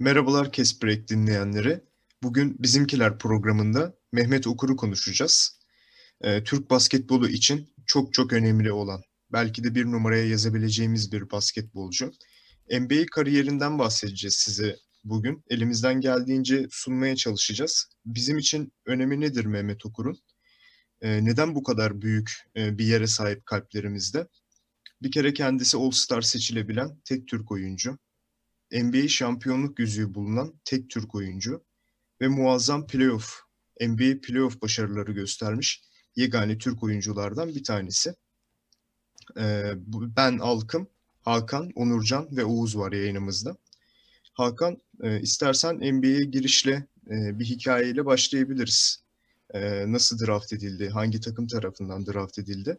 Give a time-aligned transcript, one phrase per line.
[0.00, 1.80] Merhabalar Kesprek dinleyenleri.
[2.22, 5.60] Bugün Bizimkiler programında Mehmet Okur'u konuşacağız.
[6.20, 12.12] Ee, Türk basketbolu için çok çok önemli olan, belki de bir numaraya yazabileceğimiz bir basketbolcu.
[12.70, 15.44] NBA kariyerinden bahsedeceğiz size bugün.
[15.50, 17.88] Elimizden geldiğince sunmaya çalışacağız.
[18.06, 20.18] Bizim için önemi nedir Mehmet Okur'un?
[21.00, 24.26] Ee, neden bu kadar büyük e, bir yere sahip kalplerimizde?
[25.02, 27.98] Bir kere kendisi All-Star seçilebilen tek Türk oyuncu.
[28.72, 31.64] NBA şampiyonluk yüzüğü bulunan tek Türk oyuncu
[32.20, 33.40] ve muazzam playoff,
[33.80, 35.82] NBA playoff başarıları göstermiş
[36.16, 38.14] yegane Türk oyunculardan bir tanesi.
[39.38, 39.72] Ee,
[40.16, 40.88] ben Alkım,
[41.22, 43.56] Hakan, Onurcan ve Oğuz var yayınımızda.
[44.32, 49.02] Hakan, e, istersen NBA'ye girişle e, bir hikayeyle başlayabiliriz.
[49.54, 52.78] E, nasıl draft edildi, hangi takım tarafından draft edildi?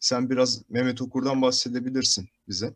[0.00, 2.74] Sen biraz Mehmet Okur'dan bahsedebilirsin bize.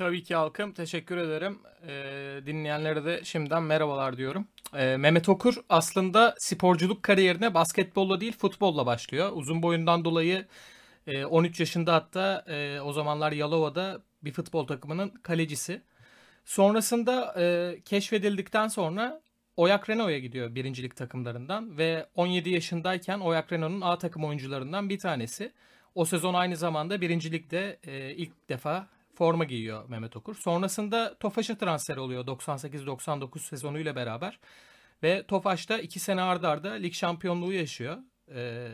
[0.00, 0.72] Tabii ki Halkım.
[0.72, 1.58] Teşekkür ederim.
[1.86, 4.48] Ee, dinleyenlere de şimdiden merhabalar diyorum.
[4.74, 9.30] Ee, Mehmet Okur aslında sporculuk kariyerine basketbolla değil futbolla başlıyor.
[9.34, 10.46] Uzun boyundan dolayı
[11.06, 15.82] e, 13 yaşında hatta e, o zamanlar Yalova'da bir futbol takımının kalecisi.
[16.44, 19.22] Sonrasında e, keşfedildikten sonra
[19.56, 25.52] Oyak Renault'a gidiyor birincilik takımlarından ve 17 yaşındayken Oyak Renault'un A takım oyuncularından bir tanesi.
[25.94, 30.34] O sezon aynı zamanda birincilikte e, ilk defa forma giyiyor Mehmet Okur.
[30.34, 34.40] Sonrasında Tofaş'a transfer oluyor 98-99 sezonuyla beraber.
[35.02, 37.98] Ve Tofaş'ta iki sene ardarda arda lig şampiyonluğu yaşıyor.
[38.34, 38.68] E,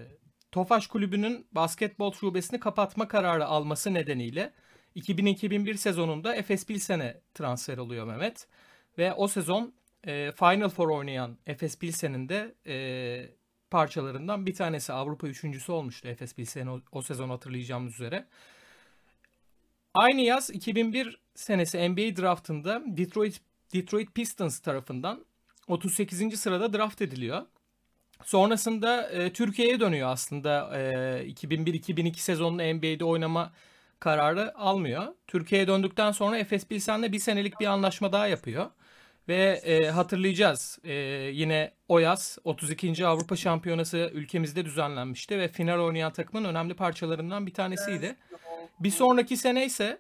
[0.53, 4.53] Tofaş kulübünün basketbol şubesini kapatma kararı alması nedeniyle
[4.97, 8.49] 2000-2001 sezonunda Efes Pilsen'e transfer oluyor Mehmet.
[8.99, 9.75] Ve o sezon
[10.07, 12.77] e, Final Four oynayan Efes Pilsen'in de e,
[13.71, 18.27] parçalarından bir tanesi Avrupa üçüncüsü olmuştu Efes Pilsen o, o sezon hatırlayacağımız üzere.
[19.97, 23.41] Aynı yaz 2001 senesi NBA draftında Detroit
[23.75, 25.25] Detroit Pistons tarafından
[25.69, 26.41] 38.
[26.41, 27.43] sırada draft ediliyor.
[28.25, 30.79] Sonrasında e, Türkiye'ye dönüyor aslında.
[30.79, 30.81] E,
[31.29, 33.53] 2001-2002 sezonunda NBA'de oynama
[34.01, 35.15] kararı almıyor.
[35.27, 38.67] Türkiye'ye döndükten sonra Efes Pilsen'le bir senelik bir anlaşma daha yapıyor.
[39.29, 40.95] Ve e, hatırlayacağız e,
[41.33, 43.07] yine o yaz 32.
[43.07, 48.17] Avrupa Şampiyonası ülkemizde düzenlenmişti ve final oynayan takımın önemli parçalarından bir tanesiydi.
[48.81, 49.99] Bir sonraki sene ise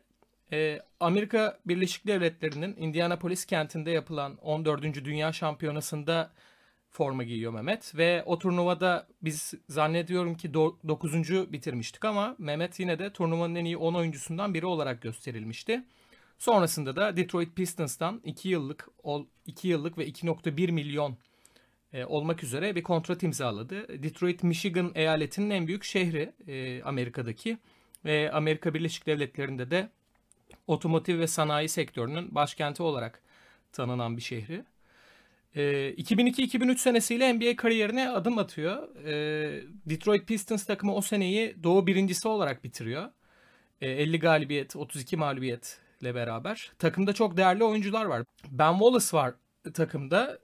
[0.52, 4.82] e, Amerika Birleşik Devletleri'nin Indianapolis kentinde yapılan 14.
[5.04, 6.32] Dünya Şampiyonası'nda
[6.90, 7.96] forma giyiyor Mehmet.
[7.96, 11.52] Ve o turnuvada biz zannediyorum ki 9.
[11.52, 15.84] bitirmiştik ama Mehmet yine de turnuvanın en iyi 10 oyuncusundan biri olarak gösterilmişti.
[16.38, 18.88] Sonrasında da Detroit Pistons'tan 2 yıllık
[19.46, 21.16] 2 yıllık ve 2.1 milyon
[21.92, 24.02] e, olmak üzere bir kontrat imzaladı.
[24.02, 27.58] Detroit Michigan eyaletinin en büyük şehri e, Amerika'daki
[28.04, 29.90] ve Amerika Birleşik Devletleri'nde de
[30.66, 33.22] otomotiv ve sanayi sektörünün başkenti olarak
[33.72, 34.64] tanınan bir şehri.
[35.54, 35.62] E,
[35.94, 39.04] 2002-2003 senesiyle NBA kariyerine adım atıyor.
[39.04, 39.12] E,
[39.86, 43.10] Detroit Pistons takımı o seneyi Doğu birincisi olarak bitiriyor.
[43.80, 45.16] E, 50 galibiyet, 32
[45.96, 46.72] mağlubiyetle beraber.
[46.78, 48.24] Takımda çok değerli oyuncular var.
[48.50, 49.34] Ben Wallace var
[49.74, 50.38] takımda.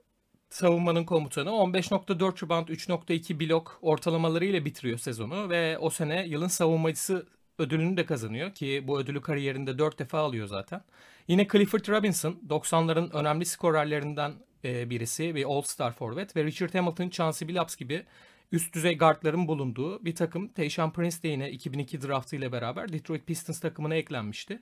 [0.49, 7.25] Savunmanın komutanı 15.4 rebound 3.2 blok ortalamalarıyla bitiriyor sezonu ve o sene yılın savunmacısı
[7.57, 10.81] ödülünü de kazanıyor ki bu ödülü kariyerinde 4 defa alıyor zaten.
[11.27, 14.33] Yine Clifford Robinson 90'ların önemli skorerlerinden
[14.63, 18.05] e, birisi bir All-Star forvet ve Richard Hamilton, Chauncey Billups gibi
[18.51, 23.27] üst düzey guardların bulunduğu bir takım Tayshaun Prince de yine 2002 draftı ile beraber Detroit
[23.27, 24.59] Pistons takımına eklenmişti.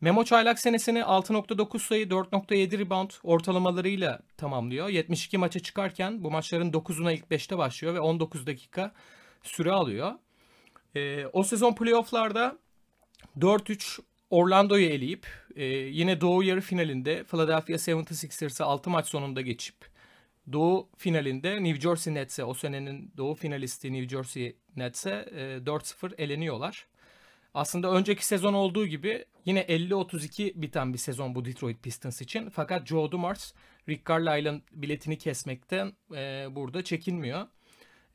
[0.00, 4.88] Memo Çaylak senesini 6.9 sayı 4.7 rebound ortalamalarıyla tamamlıyor.
[4.88, 8.92] 72 maça çıkarken bu maçların 9'una ilk 5'te başlıyor ve 19 dakika
[9.42, 10.12] süre alıyor.
[10.94, 12.58] E, o sezon playofflarda
[13.38, 14.00] 4-3
[14.30, 15.26] Orlando'yu eleyip
[15.56, 19.76] e, yine Doğu yarı finalinde Philadelphia 76ers'ı 6 maç sonunda geçip
[20.52, 26.86] Doğu finalinde New Jersey Nets'e o senenin Doğu finalisti New Jersey Nets'e e, 4-0 eleniyorlar.
[27.54, 32.50] Aslında önceki sezon olduğu gibi yine 50-32 biten bir sezon bu Detroit Pistons için.
[32.50, 33.52] Fakat Joe Dumars
[33.88, 37.46] Rick Carlisle'ın biletini kesmekten e, burada çekinmiyor.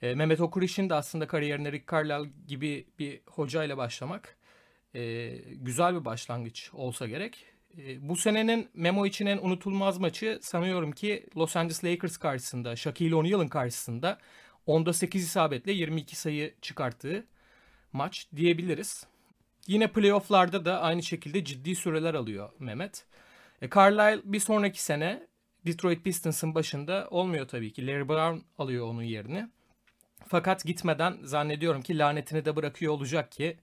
[0.01, 4.37] E, Mehmet Okuriş'in de aslında kariyerine Rick Carlisle gibi bir hocayla başlamak
[4.95, 7.45] e, güzel bir başlangıç olsa gerek.
[7.77, 13.15] E, bu senenin Memo için en unutulmaz maçı sanıyorum ki Los Angeles Lakers karşısında, Shaquille
[13.15, 14.19] O'Neal'ın karşısında
[14.67, 17.25] 10'da 8 isabetle 22 sayı çıkarttığı
[17.93, 19.12] maç diyebiliriz.
[19.67, 23.05] Yine playofflarda da aynı şekilde ciddi süreler alıyor Mehmet.
[23.61, 25.27] E, Carlisle bir sonraki sene
[25.65, 27.87] Detroit Pistons'ın başında olmuyor tabii ki.
[27.87, 29.47] Larry Brown alıyor onun yerini.
[30.27, 33.57] Fakat gitmeden zannediyorum ki lanetini de bırakıyor olacak ki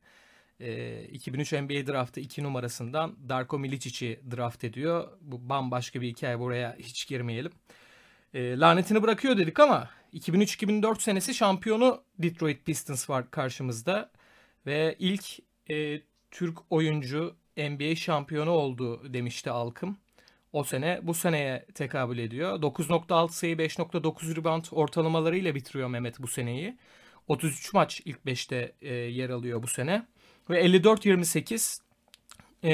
[0.61, 5.09] e, 2003 NBA draftı 2 numarasından Darko Milicic'i draft ediyor.
[5.21, 7.53] Bu bambaşka bir hikaye buraya hiç girmeyelim.
[8.35, 14.11] E, lanetini bırakıyor dedik ama 2003-2004 senesi şampiyonu Detroit Pistons var karşımızda.
[14.67, 15.39] Ve ilk
[15.71, 19.97] e, Türk oyuncu NBA şampiyonu oldu demişti Alkım.
[20.53, 22.63] O sene bu seneye tekabül ediyor.
[22.63, 26.77] 9.6 sayı 5.9 rebound ortalamalarıyla bitiriyor Mehmet bu seneyi.
[27.29, 30.07] 33 maç ilk 5'te e, yer alıyor bu sene.
[30.51, 31.81] Ve 54-28
[32.65, 32.71] e,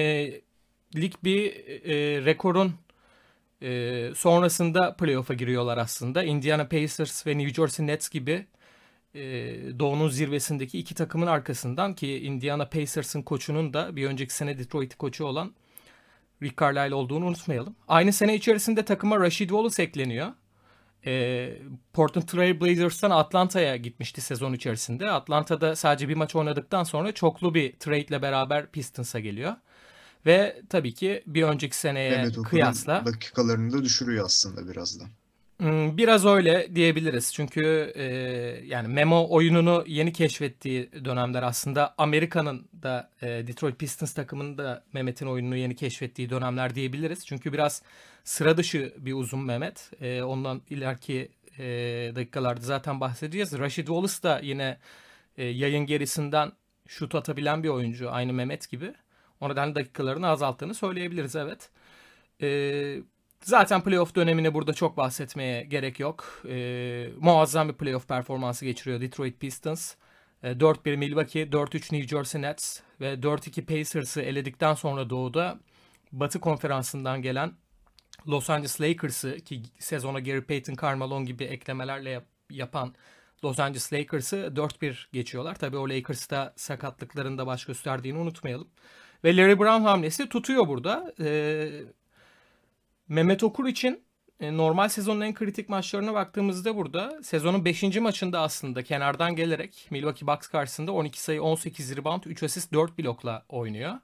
[0.97, 1.53] lig bir
[1.85, 2.75] e, rekorun
[3.63, 6.25] e, sonrasında playoff'a giriyorlar aslında.
[6.25, 8.47] Indiana Pacers ve New Jersey Nets gibi
[9.17, 14.95] e, Doğu'nun zirvesindeki iki takımın arkasından ki Indiana Pacers'ın koçunun da bir önceki sene Detroit
[14.95, 15.55] koçu olan
[16.43, 17.77] Rick Carlisle olduğunu unutmayalım.
[17.89, 20.33] Aynı sene içerisinde takıma Rashid Wallace ekleniyor.
[21.07, 21.53] E,
[21.93, 25.11] Portland Trail Blazers'tan Atlanta'ya gitmişti sezon içerisinde.
[25.11, 29.55] Atlanta'da sadece bir maç oynadıktan sonra çoklu bir trade ile beraber Pistons'a geliyor.
[30.27, 35.05] Ve tabii ki bir önceki seneye Okur'un kıyasla dakikalarını da düşürüyor aslında biraz da.
[35.61, 37.35] Hmm, Biraz öyle diyebiliriz.
[37.35, 38.05] Çünkü e,
[38.67, 45.27] yani Memo oyununu yeni keşfettiği dönemler aslında Amerika'nın da e, Detroit Pistons takımının da Mehmet'in
[45.27, 47.27] oyununu yeni keşfettiği dönemler diyebiliriz.
[47.27, 47.83] Çünkü biraz
[48.25, 49.91] sıra dışı bir uzun Mehmet.
[50.01, 51.65] E, ondan ileriki e,
[52.17, 53.59] dakikalarda zaten bahsedeceğiz.
[53.59, 54.79] Rashid Wallace da yine
[55.39, 56.53] e, yayın gerisinden
[56.89, 58.11] şut atabilen bir oyuncu.
[58.11, 58.95] Aynı Mehmet gibi.
[59.41, 61.71] O nedenle dakikalarını azalttığını söyleyebiliriz evet.
[62.43, 62.49] E,
[63.41, 66.43] Zaten playoff dönemine burada çok bahsetmeye gerek yok.
[66.49, 69.95] Ee, muazzam bir playoff performansı geçiriyor Detroit Pistons.
[70.43, 75.59] Ee, 4-1 Milwaukee, 4-3 New Jersey Nets ve 4-2 Pacers'ı eledikten sonra doğuda
[76.13, 77.53] Batı konferansından gelen
[78.29, 82.95] Los Angeles Lakers'ı ki sezona Gary Payton, Karl Malone gibi eklemelerle yap- yapan
[83.45, 85.55] Los Angeles Lakers'ı 4-1 geçiyorlar.
[85.55, 88.69] Tabii o Lakers'ta sakatlıkların da baş gösterdiğini unutmayalım.
[89.25, 91.15] Ve Larry Brown hamlesi tutuyor burada.
[91.21, 91.71] Ee,
[93.09, 94.03] Mehmet Okur için
[94.41, 97.83] e, normal sezonun en kritik maçlarına baktığımızda burada sezonun 5.
[97.83, 103.45] maçında aslında kenardan gelerek Milwaukee Bucks karşısında 12 sayı 18 rebound 3 asist 4 blokla
[103.49, 103.95] oynuyor.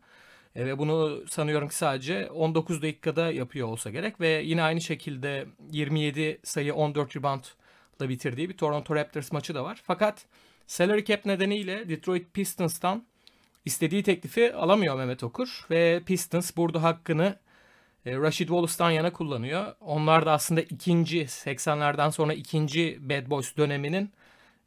[0.57, 5.47] E, ve bunu sanıyorum ki sadece 19 dakikada yapıyor olsa gerek ve yine aynı şekilde
[5.71, 9.81] 27 sayı 14 reboundla bitirdiği bir Toronto Raptors maçı da var.
[9.85, 10.25] Fakat
[10.67, 13.05] salary cap nedeniyle Detroit Pistons'tan
[13.65, 17.39] istediği teklifi alamıyor Mehmet Okur ve Pistons burada hakkını
[18.07, 19.75] Rashid Wallace'tan yana kullanıyor.
[19.81, 24.11] Onlar da aslında ikinci 80'lerden sonra ikinci Bad Boys döneminin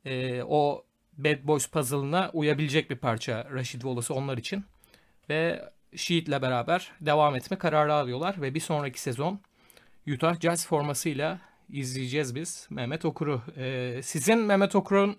[0.06, 0.86] e, o
[1.18, 4.66] Bad Boys puzzle'ına uyabilecek bir parça Rashid Wallace onlar için.
[5.30, 9.40] Ve Sheet'le beraber devam etme kararı alıyorlar ve bir sonraki sezon
[10.08, 11.40] Utah Jazz formasıyla
[11.70, 13.42] izleyeceğiz biz Mehmet Okur'u.
[13.58, 15.18] E, sizin Mehmet Okur'un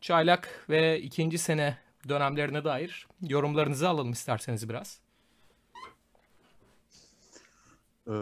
[0.00, 1.78] çaylak ve ikinci sene
[2.08, 5.00] dönemlerine dair yorumlarınızı alalım isterseniz biraz.
[8.08, 8.12] Ee,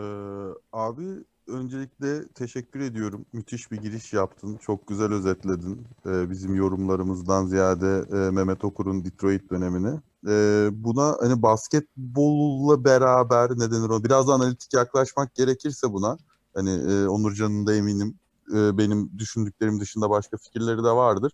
[0.73, 3.27] abi öncelikle teşekkür ediyorum.
[3.33, 4.57] Müthiş bir giriş yaptın.
[4.57, 5.87] Çok güzel özetledin.
[6.07, 10.01] Ee, bizim yorumlarımızdan ziyade e, Mehmet Okur'un Detroit dönemini.
[10.29, 16.19] Ee, buna hani basketbolla beraber ne denir o biraz da analitik yaklaşmak gerekirse buna
[16.55, 18.15] hani e, Onurcan'ın da eminim
[18.55, 21.33] e, benim düşündüklerim dışında başka fikirleri de vardır.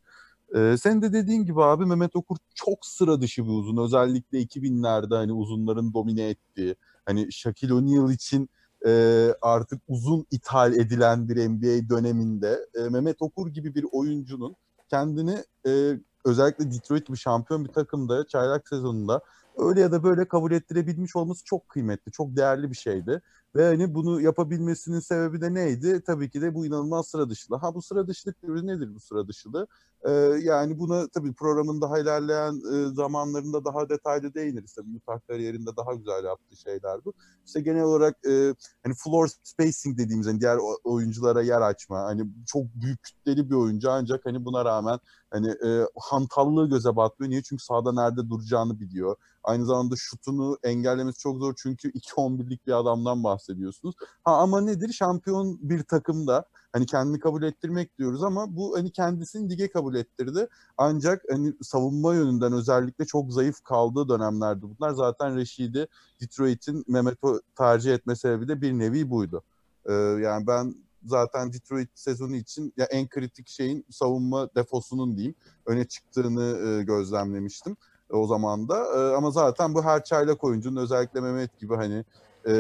[0.54, 3.76] Ee, sen de dediğin gibi abi Mehmet Okur çok sıra dışı bir uzun.
[3.76, 6.76] Özellikle 2000'lerde hani uzunların domine ettiği
[7.06, 8.48] hani Shaquille O'Neal için
[8.86, 14.56] e, artık uzun ithal edilen bir NBA döneminde e, Mehmet Okur gibi bir oyuncunun
[14.90, 19.20] kendini e, özellikle Detroit bir şampiyon bir takımda çaylak sezonunda
[19.56, 23.22] öyle ya da böyle kabul ettirebilmiş olması çok kıymetli, çok değerli bir şeydi.
[23.56, 26.02] Ve hani bunu yapabilmesinin sebebi de neydi?
[26.06, 27.56] Tabii ki de bu inanılmaz sıra dışılığı.
[27.56, 28.42] Ha bu sıra dışılık.
[28.42, 29.66] Nedir bu sıra dışılığı?
[30.04, 30.10] Ee,
[30.42, 34.72] yani buna tabii programın daha ilerleyen e, zamanlarında daha detaylı değiniriz.
[34.74, 37.14] Tabii Utah kariyerinde daha güzel yaptığı şeyler bu.
[37.46, 41.98] İşte genel olarak e, hani floor spacing dediğimiz hani diğer oyunculara yer açma.
[41.98, 44.98] Hani çok büyük kütleli bir oyuncu ancak hani buna rağmen
[45.36, 47.30] hani e, hantallığı göze batmıyor.
[47.30, 47.42] Niye?
[47.42, 49.16] Çünkü sahada nerede duracağını biliyor.
[49.44, 53.94] Aynı zamanda şutunu engellemesi çok zor çünkü 2-11'lik bir adamdan bahsediyorsunuz.
[54.24, 54.92] Ha ama nedir?
[54.92, 60.48] Şampiyon bir takımda hani kendini kabul ettirmek diyoruz ama bu hani kendisini lige kabul ettirdi.
[60.78, 64.90] Ancak hani savunma yönünden özellikle çok zayıf kaldığı dönemlerdi bunlar.
[64.90, 65.88] Zaten Reşid'i
[66.20, 67.26] Detroit'in Mehmet'i
[67.58, 69.42] tercih etme sebebi de bir nevi buydu.
[69.88, 75.34] Ee, yani ben zaten Detroit sezonu için ya en kritik şeyin savunma defosunun diyeyim
[75.66, 77.76] öne çıktığını e, gözlemlemiştim
[78.10, 78.78] o zaman da.
[78.78, 82.04] E, ama zaten bu her çaylak oyuncunun özellikle Mehmet gibi hani
[82.48, 82.52] e,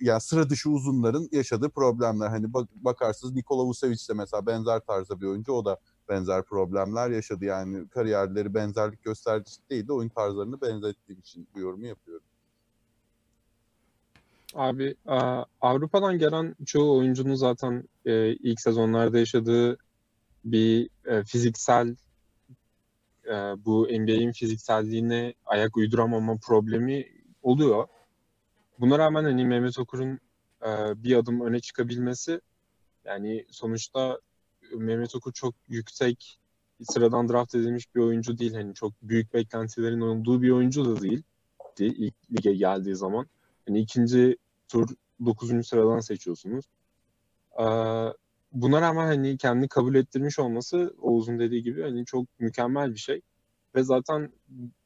[0.00, 2.28] yani sıra dışı uzunların yaşadığı problemler.
[2.28, 5.52] Hani bak, bakarsınız Nikola Vucevic de mesela benzer tarzda bir oyuncu.
[5.52, 7.44] O da benzer problemler yaşadı.
[7.44, 12.24] Yani kariyerleri benzerlik gösterdiği değil de oyun tarzlarını benzettiğim için bu yorumu yapıyorum.
[14.54, 14.94] Abi
[15.60, 19.78] Avrupa'dan gelen çoğu oyuncunun zaten e, ilk sezonlarda yaşadığı
[20.44, 21.96] bir e, fiziksel
[23.26, 27.06] e, bu NBA'in fizikselliğine ayak uyduramama problemi
[27.42, 27.86] oluyor.
[28.78, 30.20] Buna rağmen hani Mehmet Okur'un
[30.96, 32.40] bir adım öne çıkabilmesi
[33.04, 34.18] yani sonuçta
[34.76, 36.38] Mehmet Okur çok yüksek
[36.82, 38.54] sıradan draft edilmiş bir oyuncu değil.
[38.54, 41.22] Hani çok büyük beklentilerin olduğu bir oyuncu da değil
[41.80, 43.26] ilk lige geldiği zaman.
[43.70, 44.36] Hani ikinci
[44.68, 44.88] tur
[45.24, 45.66] 9.
[45.66, 46.64] sıradan seçiyorsunuz.
[47.58, 47.64] Ee,
[48.52, 53.20] buna rağmen hani kendini kabul ettirmiş olması Oğuz'un dediği gibi hani çok mükemmel bir şey.
[53.74, 54.32] Ve zaten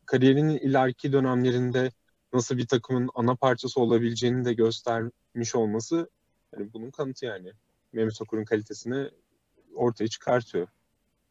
[0.07, 1.91] kariyerinin ileriki dönemlerinde
[2.33, 6.11] nasıl bir takımın ana parçası olabileceğini de göstermiş olması
[6.53, 7.53] yani bunun kanıtı yani.
[7.93, 9.11] Mehmet Okur'un kalitesini
[9.75, 10.69] ortaya çıkartıyor.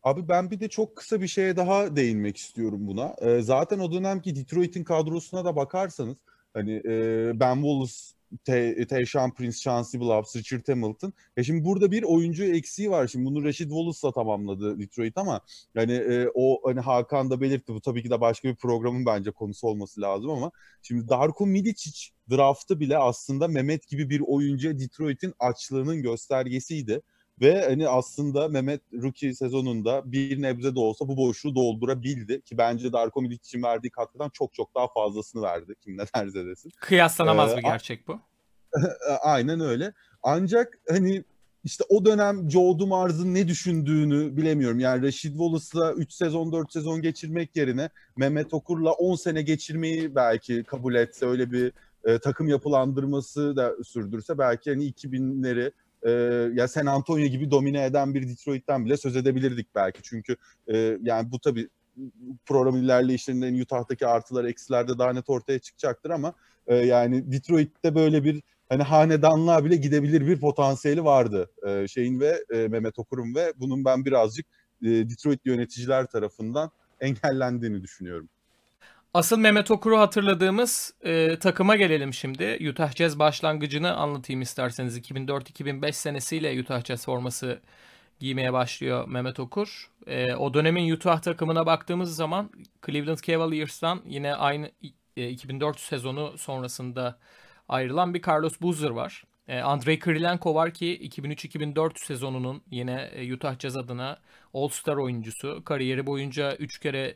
[0.03, 3.15] Abi ben bir de çok kısa bir şeye daha değinmek istiyorum buna.
[3.21, 6.17] Ee, zaten o dönemki Detroit'in kadrosuna da bakarsanız
[6.53, 7.93] hani e, Ben Wallace,
[8.89, 11.13] Tayshaun Prince, Chauncey Billups, Richard Hamilton.
[11.37, 13.07] Ya şimdi burada bir oyuncu eksiği var.
[13.07, 15.41] Şimdi bunu Rashid Wallace'la tamamladı Detroit ama
[15.75, 19.31] yani e, o hani Hakan da belirtti bu tabii ki de başka bir programın bence
[19.31, 25.33] konusu olması lazım ama şimdi Darko Milicic draftı bile aslında Mehmet gibi bir oyuncu Detroit'in
[25.39, 27.01] açlığının göstergesiydi.
[27.41, 32.41] Ve hani aslında Mehmet rookie sezonunda bir nebze de olsa bu boşluğu doldurabildi.
[32.41, 35.75] Ki bence Darko Milic için verdiği katkıdan çok çok daha fazlasını verdi.
[35.81, 36.71] Kim ne derse desin.
[36.79, 38.19] Kıyaslanamaz ee, bir gerçek bu.
[39.21, 39.93] Aynen öyle.
[40.23, 41.23] Ancak hani
[41.63, 44.79] işte o dönem Joe Dumars'ın ne düşündüğünü bilemiyorum.
[44.79, 50.63] Yani Rashid Wallace'la 3 sezon 4 sezon geçirmek yerine Mehmet Okur'la 10 sene geçirmeyi belki
[50.63, 51.71] kabul etse öyle bir
[52.05, 55.71] e, takım yapılandırması da sürdürse belki hani 2000'leri
[56.05, 56.11] e,
[56.53, 60.01] ya San Antonio gibi domine eden bir Detroit'ten bile söz edebilirdik belki.
[60.03, 60.35] Çünkü
[60.67, 61.69] e, yani bu tabii
[62.45, 66.33] program ilerleyişlerinden Utah'taki artılar eksiler de daha net ortaya çıkacaktır ama
[66.67, 72.43] e, yani Detroit'te böyle bir hani hanedanlığa bile gidebilir bir potansiyeli vardı e, şeyin ve
[72.53, 74.45] e, Mehmet Okur'un ve bunun ben birazcık
[74.81, 78.29] e, Detroit yöneticiler tarafından engellendiğini düşünüyorum.
[79.13, 82.69] Asıl Mehmet Okur'u hatırladığımız e, takıma gelelim şimdi.
[82.69, 84.97] Utah Jazz başlangıcını anlatayım isterseniz.
[84.97, 87.61] 2004-2005 senesiyle Utah Jazz forması
[88.19, 89.91] giymeye başlıyor Mehmet Okur.
[90.07, 92.49] E, o dönemin Utah takımına baktığımız zaman
[92.85, 94.71] Cleveland Cavaliers'tan yine aynı
[95.17, 97.19] e, 2004 sezonu sonrasında
[97.69, 99.23] ayrılan bir Carlos Boozer var.
[99.47, 104.19] E, Andrei Kirilenko var ki 2003-2004 sezonunun yine e, Utah Jazz adına
[104.53, 105.63] All-Star oyuncusu.
[105.65, 107.15] Kariyeri boyunca 3 kere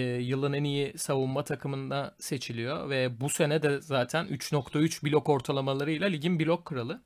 [0.00, 6.40] yılın en iyi savunma takımında seçiliyor ve bu sene de zaten 3.3 blok ortalamalarıyla ligin
[6.40, 7.02] blok kralı.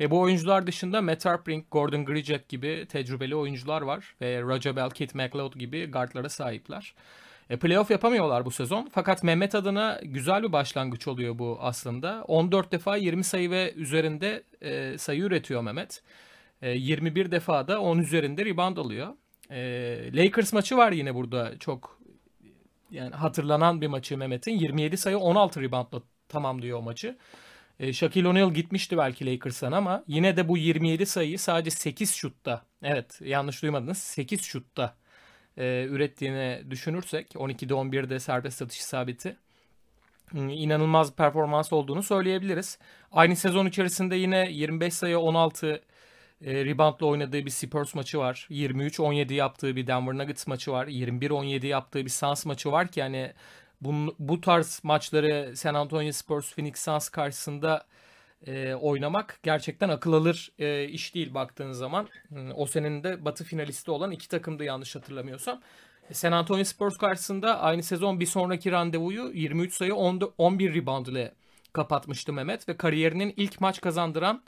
[0.00, 4.90] Ve bu oyuncular dışında Matt Harpring, Gordon Grigek gibi tecrübeli oyuncular var ve Roger Bell,
[4.90, 6.94] Kit McLeod gibi guardlara sahipler.
[7.50, 8.90] E, playoff yapamıyorlar bu sezon.
[8.92, 12.24] Fakat Mehmet adına güzel bir başlangıç oluyor bu aslında.
[12.28, 16.02] 14 defa 20 sayı ve üzerinde e, sayı üretiyor Mehmet.
[16.62, 19.08] E, 21 defa da 10 üzerinde rebound alıyor.
[19.50, 22.01] E, Lakers maçı var yine burada çok
[22.92, 24.58] yani hatırlanan bir maçı Mehmet'in.
[24.58, 27.18] 27 sayı 16 reboundla tamamlıyor o maçı.
[27.80, 32.62] E, Shaquille O'Neal gitmişti belki Lakers'tan ama yine de bu 27 sayıyı sadece 8 şutta
[32.82, 34.96] evet yanlış duymadınız 8 şutta
[35.56, 39.36] e, ürettiğini düşünürsek 12'de 11'de serbest atış sabiti
[40.34, 42.78] inanılmaz performans olduğunu söyleyebiliriz.
[43.12, 45.82] Aynı sezon içerisinde yine 25 sayı 16
[46.44, 48.46] e, reboundla oynadığı bir Spurs maçı var.
[48.50, 50.86] 23-17 yaptığı bir Denver Nuggets maçı var.
[50.86, 53.32] 21-17 yaptığı bir Suns maçı var ki yani
[53.80, 57.86] bu, bu tarz maçları San Antonio Spurs Phoenix Suns karşısında
[58.46, 62.08] e, oynamak gerçekten akıl alır e, iş değil baktığın zaman.
[62.54, 65.60] O senin de batı finalisti olan iki takımdı yanlış hatırlamıyorsam.
[66.10, 71.06] E, San Antonio Spurs karşısında aynı sezon bir sonraki randevuyu 23 sayı 10, 11 rebound
[71.06, 71.32] ile
[71.72, 74.42] kapatmıştı Mehmet ve kariyerinin ilk maç kazandıran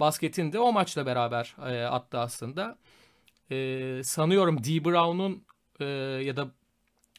[0.00, 2.78] basketini de o maçla beraber e, attı aslında.
[3.50, 4.84] E, sanıyorum D.
[4.84, 5.44] Brown'un
[5.80, 5.84] e,
[6.24, 6.50] ya da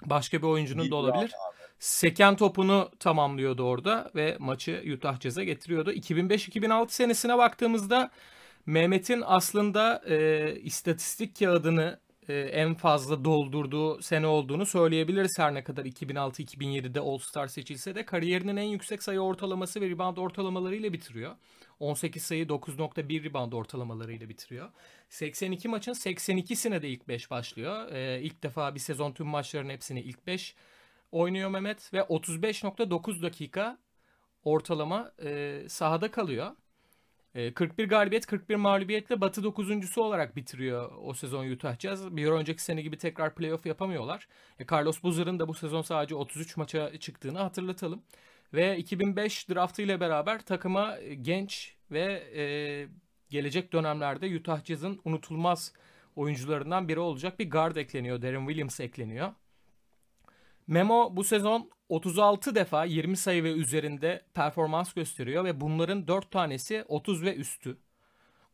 [0.05, 0.91] başka bir oyuncunun D.
[0.91, 1.31] da olabilir.
[1.79, 5.93] Seken topunu tamamlıyordu orada ve maçı Utah Jazz'a getiriyordu.
[5.93, 8.11] 2005-2006 senesine baktığımızda
[8.65, 15.39] Mehmet'in aslında e, istatistik kağıdını e, en fazla doldurduğu sene olduğunu söyleyebiliriz.
[15.39, 20.93] Her ne kadar 2006-2007'de All-Star seçilse de kariyerinin en yüksek sayı ortalaması ve rebound ortalamalarıyla
[20.93, 21.35] bitiriyor.
[21.81, 24.69] 18 sayı 9.1 rebound ortalamalarıyla bitiriyor.
[25.09, 27.91] 82 maçın 82'sine de ilk 5 başlıyor.
[27.91, 30.55] Ee, ilk defa bir sezon tüm maçların hepsini ilk 5
[31.11, 33.77] oynuyor Mehmet ve 35.9 dakika
[34.43, 36.51] ortalama e, sahada kalıyor.
[37.35, 42.15] E, 41 galibiyet 41 mağlubiyetle Batı 9.sü olarak bitiriyor o sezon Utah Jazz.
[42.15, 44.27] Bir önceki sene gibi tekrar playoff yapamıyorlar.
[44.59, 48.03] E, Carlos Boozer'ın da bu sezon sadece 33 maça çıktığını hatırlatalım.
[48.53, 52.43] Ve 2005 draftı ile beraber takıma genç ve e,
[53.29, 55.74] gelecek dönemlerde Utah Jazz'ın unutulmaz
[56.15, 58.22] oyuncularından biri olacak bir guard ekleniyor.
[58.22, 59.34] Darren Williams ekleniyor.
[60.67, 66.86] Memo bu sezon 36 defa 20 sayı ve üzerinde performans gösteriyor ve bunların 4 tanesi
[66.88, 67.77] 30 ve üstü.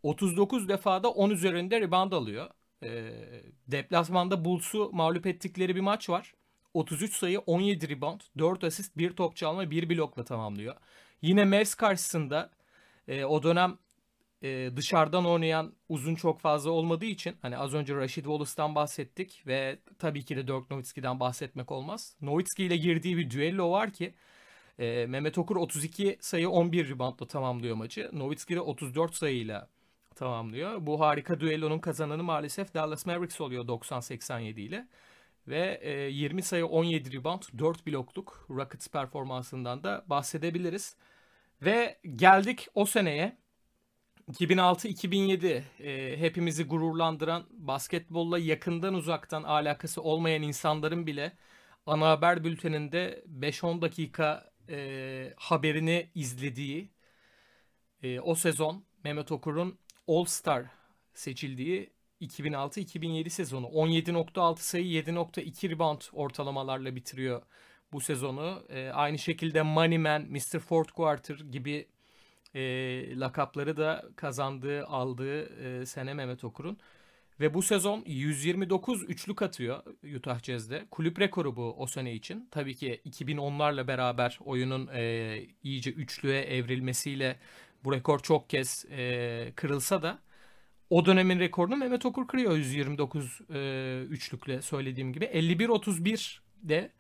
[0.04, 2.50] 39 defa da 10 üzerinde rebound alıyor.
[2.84, 3.12] E,
[3.68, 6.34] deplasmanda Bulls'u mağlup ettikleri bir maç var.
[6.74, 10.76] 33 sayı, 17 rebound, 4 asist, 1 top çalma, 1 blokla tamamlıyor.
[11.22, 12.50] Yine Mavs karşısında
[13.08, 13.78] e, o dönem
[14.42, 19.80] e, dışarıdan oynayan uzun çok fazla olmadığı için hani az önce Rashid Wallace'tan bahsettik ve
[20.00, 22.16] tabii ki de Dirk Nowitzki'den bahsetmek olmaz.
[22.22, 24.14] Nowitzki ile girdiği bir düello var ki
[24.80, 28.10] e, Mehmet Okur 32 sayı 11 reboundla tamamlıyor maçı.
[28.14, 29.70] Nowitzki de 34 sayıyla
[30.16, 30.86] tamamlıyor.
[30.86, 34.88] Bu harika düellonun kazananı maalesef Dallas Mavericks oluyor 90-87 ile.
[35.48, 40.96] Ve e, 20 sayı 17 rebound 4 blokluk Rockets performansından da bahsedebiliriz.
[41.62, 43.38] Ve geldik o seneye
[44.32, 51.38] 2006-2007 e, hepimizi gururlandıran basketbolla yakından uzaktan alakası olmayan insanların bile
[51.86, 56.90] ana haber bülteninde 5-10 dakika e, haberini izlediği
[58.04, 60.66] e, o sezon Mehmet Okur'un All Star
[61.14, 67.42] seçildiği 2006-2007 sezonu 17.6 sayı 7.2 rebound ortalamalarla bitiriyor
[67.92, 68.64] bu sezonu.
[68.70, 70.60] E, aynı şekilde Moneyman, Mr.
[70.60, 71.88] Fourth Quarter gibi
[72.54, 76.78] e, lakapları da kazandığı, aldığı e, sene Mehmet Okur'un.
[77.40, 79.84] Ve bu sezon 129 üçlük atıyor
[80.16, 80.86] Utah Jazz'de.
[80.92, 82.48] Kulüp rekoru bu o sene için.
[82.52, 87.40] Tabii ki 2010'larla beraber oyunun e, iyice üçlüğe evrilmesiyle
[87.84, 90.20] bu rekor çok kez e, kırılsa da
[90.90, 95.26] o dönemin rekorunu Mehmet Okur kırıyor 129 e, üçlükle söylediğim gibi.
[95.26, 96.92] 51-31 de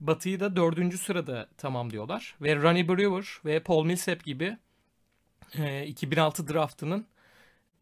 [0.00, 2.36] Batı'yı da dördüncü sırada tamamlıyorlar.
[2.40, 4.56] Ve Ronnie Brewer ve Paul Millsap gibi
[5.58, 7.06] e, 2006 draftının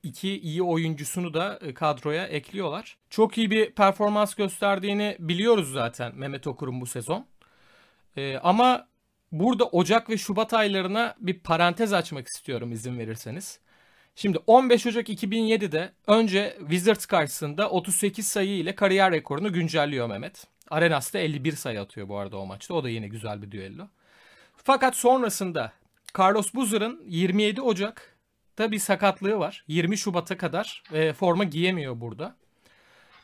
[0.02, 2.96] iki iyi oyuncusunu da e, kadroya ekliyorlar.
[3.10, 7.26] Çok iyi bir performans gösterdiğini biliyoruz zaten Mehmet Okur'un bu sezon.
[8.16, 8.88] E, ama
[9.32, 13.60] burada Ocak ve Şubat aylarına bir parantez açmak istiyorum izin verirseniz.
[14.14, 20.46] Şimdi 15 Ocak 2007'de önce Wizards karşısında 38 sayı ile kariyer rekorunu güncelliyor Mehmet.
[20.70, 22.74] Arenas'ta 51 sayı atıyor bu arada o maçta.
[22.74, 23.88] O da yine güzel bir düello.
[24.56, 25.72] Fakat sonrasında
[26.18, 29.64] Carlos Boozer'ın 27 Ocak'ta bir sakatlığı var.
[29.68, 32.36] 20 Şubat'a kadar e, forma giyemiyor burada.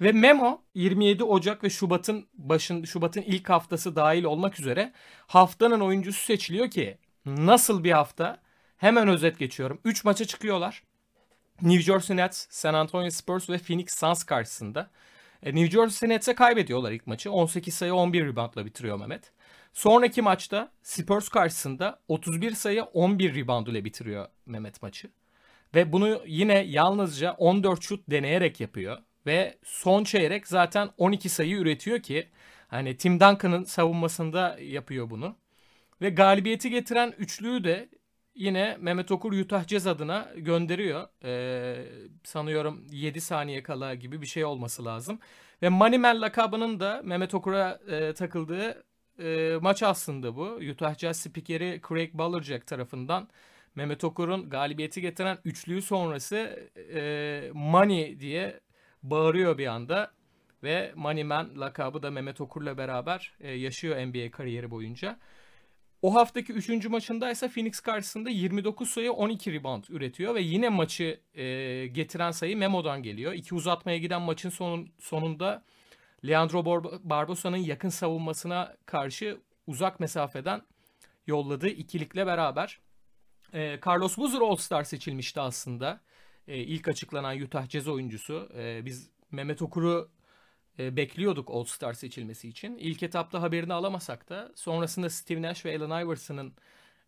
[0.01, 4.93] Ve Memo 27 Ocak ve Şubat'ın başın Şubat'ın ilk haftası dahil olmak üzere
[5.27, 8.46] haftanın oyuncusu seçiliyor ki nasıl bir hafta?
[8.77, 9.81] Hemen özet geçiyorum.
[9.85, 10.83] 3 maça çıkıyorlar.
[11.63, 14.91] New Jersey Nets, San Antonio Spurs ve Phoenix Suns karşısında.
[15.43, 17.33] E, New Jersey Nets'e kaybediyorlar ilk maçı.
[17.33, 19.33] 18 sayı 11 reboundla bitiriyor Mehmet.
[19.73, 25.11] Sonraki maçta Spurs karşısında 31 sayı 11 rebound ile bitiriyor Mehmet maçı.
[25.75, 28.99] Ve bunu yine yalnızca 14 şut deneyerek yapıyor.
[29.27, 32.29] Ve son çeyrek zaten 12 sayı üretiyor ki
[32.69, 35.37] hani Tim Duncan'ın savunmasında yapıyor bunu.
[36.01, 37.89] Ve galibiyeti getiren üçlüyü de
[38.37, 41.09] yine Mehmet Okur Utah Jazz adına gönderiyor.
[41.25, 41.85] Ee,
[42.25, 45.19] sanıyorum 7 saniye kala gibi bir şey olması lazım.
[45.63, 48.85] Ve Moneyman lakabının da Mehmet Okur'a e, takıldığı
[49.19, 50.45] e, maç aslında bu.
[50.71, 53.29] Utah Jazz spikeri Craig Ballerjack tarafından
[53.75, 56.37] Mehmet Okur'un galibiyeti getiren üçlüğü sonrası
[56.95, 58.61] e, Money diye
[59.03, 60.13] bağırıyor bir anda.
[60.63, 65.19] Ve Moneyman lakabı da Mehmet Okur'la beraber e, yaşıyor NBA kariyeri boyunca.
[66.03, 66.89] O haftaki 3.
[66.89, 72.57] maçında ise Phoenix karşısında 29 sayı 12 rebound üretiyor ve yine maçı e, getiren sayı
[72.57, 73.33] Memo'dan geliyor.
[73.33, 75.65] İki uzatmaya giden maçın sonun, sonunda
[76.27, 76.65] Leandro
[77.05, 80.63] Barbosa'nın yakın savunmasına karşı uzak mesafeden
[81.27, 82.81] yolladığı ikilikle beraber
[83.53, 86.01] e, Carlos Boozer All-Star seçilmişti aslında.
[86.49, 88.49] E, ilk açıklanan Utah Jazz oyuncusu.
[88.57, 90.11] E, biz Mehmet Okur'u
[90.79, 92.79] e, bekliyorduk All-Star seçilmesi için.
[92.79, 96.53] İlk etapta haberini alamasak da sonrasında Steve Nash ve Allen Iverson'ın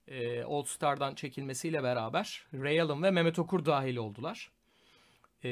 [0.09, 4.51] e, All-Star'dan çekilmesiyle beraber Ray Allen ve Mehmet Okur dahil oldular.
[5.45, 5.51] E,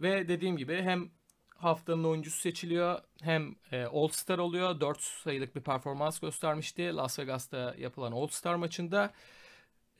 [0.00, 1.10] ve dediğim gibi hem
[1.56, 4.80] haftanın oyuncusu seçiliyor hem e, All-Star oluyor.
[4.80, 9.12] 4 sayılık bir performans göstermişti Las Vegas'ta yapılan All-Star maçında.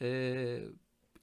[0.02, 0.60] E,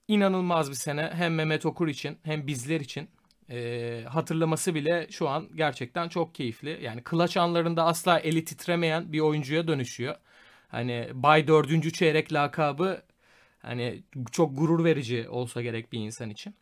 [0.08, 3.10] inanılmaz bir sene hem Mehmet Okur için hem bizler için
[3.49, 6.79] e, hatırlaması bile şu an gerçekten çok keyifli.
[6.84, 10.15] Yani clutch anlarında asla eli titremeyen bir oyuncuya dönüşüyor.
[10.67, 13.01] Hani Bay dördüncü çeyrek lakabı
[13.65, 16.55] Hani çok gurur verici olsa gerek bir insan için.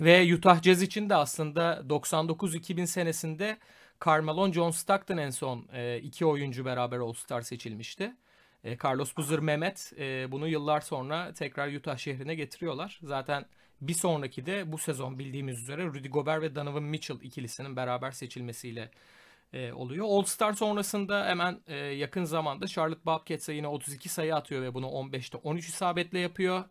[0.00, 3.58] Ve Utah Jazz için de aslında 99-2000 senesinde
[4.06, 8.16] Carmelo John Stockton en son e, iki oyuncu beraber All-Star seçilmişti.
[8.64, 13.00] E, Carlos Boozer Mehmet e, bunu yıllar sonra tekrar Utah şehrine getiriyorlar.
[13.02, 13.44] Zaten
[13.82, 18.90] bir sonraki de bu sezon bildiğimiz üzere Rudy Gobert ve Donovan Mitchell ikilisinin beraber seçilmesiyle
[19.52, 20.06] e, oluyor.
[20.08, 24.86] All Star sonrasında hemen e, yakın zamanda Charlotte Bobcats'a yine 32 sayı atıyor ve bunu
[24.86, 26.64] 15'te 13 isabetle yapıyor.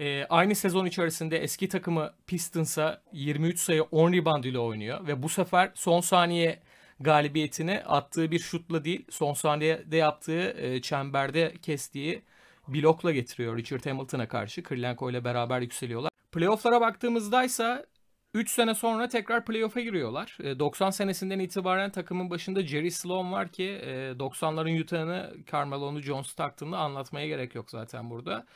[0.00, 5.28] E, aynı sezon içerisinde eski takımı Pistons'a 23 sayı 10 rebound ile oynuyor ve bu
[5.28, 6.60] sefer son saniye
[7.00, 12.22] galibiyetini attığı bir şutla değil son saniyede yaptığı e, çemberde kestiği
[12.68, 14.62] blokla getiriyor Richard Hamilton'a karşı.
[14.62, 16.11] Kirilenko ile beraber yükseliyorlar.
[16.32, 17.86] Playoff'lara baktığımızda ise
[18.34, 20.36] 3 sene sonra tekrar playoff'a giriyorlar.
[20.40, 23.80] 90 senesinden itibaren takımın başında Jerry Sloan var ki
[24.18, 28.46] 90'ların Utah'ını Carmelo'nu John Stockton'la anlatmaya gerek yok zaten burada.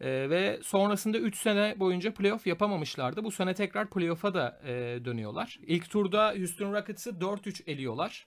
[0.00, 3.24] ve sonrasında 3 sene boyunca playoff yapamamışlardı.
[3.24, 4.60] Bu sene tekrar playoff'a da
[5.04, 5.58] dönüyorlar.
[5.66, 8.26] İlk turda Houston Rockets'ı 4-3 eliyorlar.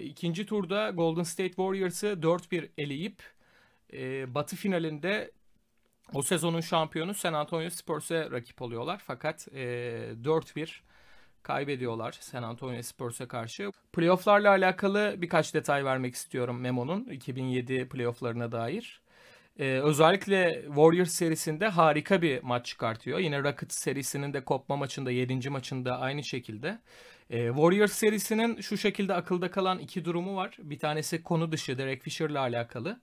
[0.00, 3.22] İkinci turda Golden State Warriors'ı 4-1 eleyip
[4.34, 5.30] Batı finalinde
[6.12, 9.02] o sezonun şampiyonu San Antonio Spurs'e rakip oluyorlar.
[9.06, 9.64] Fakat e,
[10.24, 10.80] 4-1
[11.42, 13.70] kaybediyorlar San Antonio Spurs'e karşı.
[13.92, 19.00] Playoff'larla alakalı birkaç detay vermek istiyorum Memo'nun 2007 playoff'larına dair.
[19.58, 23.18] Ee, özellikle Warriors serisinde harika bir maç çıkartıyor.
[23.18, 25.50] Yine Rockets serisinin de kopma maçında 7.
[25.50, 26.78] maçında aynı şekilde.
[27.30, 30.56] Ee, Warriors serisinin şu şekilde akılda kalan iki durumu var.
[30.58, 33.00] Bir tanesi konu dışı Derek Fisher'la alakalı.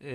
[0.00, 0.10] Ee,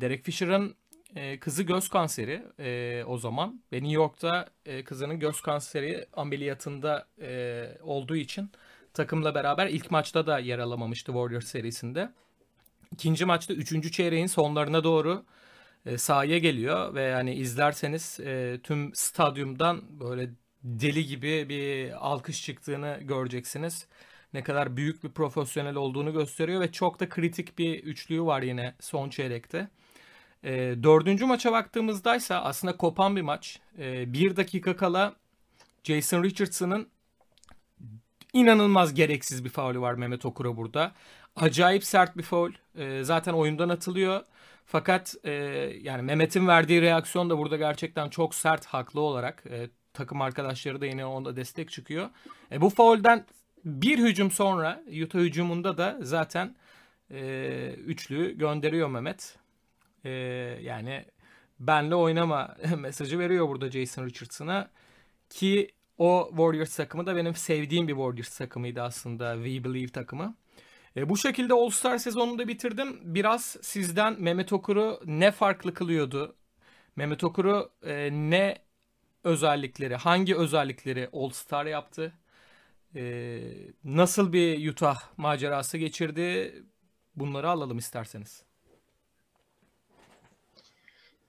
[0.00, 0.76] Derek Fisher'ın
[1.16, 7.06] e, kızı göz kanseri e, o zaman ve New York'ta e, kızının göz kanseri ameliyatında
[7.20, 8.50] e, olduğu için
[8.94, 12.10] takımla beraber ilk maçta da yer alamamıştı Warriors serisinde.
[12.92, 15.24] İkinci maçta üçüncü çeyreğin sonlarına doğru
[15.86, 20.30] e, sahaya geliyor ve yani izlerseniz e, tüm stadyumdan böyle
[20.62, 23.86] deli gibi bir alkış çıktığını göreceksiniz.
[24.32, 28.74] Ne kadar büyük bir profesyonel olduğunu gösteriyor ve çok da kritik bir üçlüğü var yine
[28.80, 29.68] son çeyrekte.
[30.44, 30.52] E,
[30.82, 33.60] dördüncü maça baktığımızda ise aslında kopan bir maç.
[33.78, 35.14] E, bir dakika kala
[35.84, 36.88] Jason Richardson'ın
[38.32, 40.92] inanılmaz gereksiz bir faulü var Mehmet Okur'a burada.
[41.36, 42.52] Acayip sert bir faul.
[42.76, 44.24] E, zaten oyundan atılıyor.
[44.66, 45.32] Fakat e,
[45.82, 49.44] yani Mehmet'in verdiği reaksiyon da burada gerçekten çok sert haklı olarak.
[49.50, 52.10] E, takım arkadaşları da yine onda destek çıkıyor.
[52.52, 53.24] E, bu faulden
[53.64, 56.56] bir hücum sonra Utah hücumunda da zaten
[57.10, 59.43] e, üçlü gönderiyor Mehmet.
[60.04, 60.10] Ee,
[60.62, 61.04] yani
[61.60, 64.70] benle oynama mesajı veriyor burada Jason Richardson'a.
[65.30, 69.34] Ki o Warriors takımı da benim sevdiğim bir Warriors takımıydı aslında.
[69.34, 70.36] We Believe takımı.
[70.96, 73.00] E, bu şekilde All-Star sezonunu bitirdim.
[73.14, 76.36] Biraz sizden Mehmet Okur'u ne farklı kılıyordu?
[76.96, 78.58] Mehmet Okur'u e, ne
[79.24, 82.12] özellikleri, hangi özellikleri All-Star yaptı?
[82.96, 83.40] E,
[83.84, 86.54] nasıl bir Utah macerası geçirdi?
[87.16, 88.44] Bunları alalım isterseniz.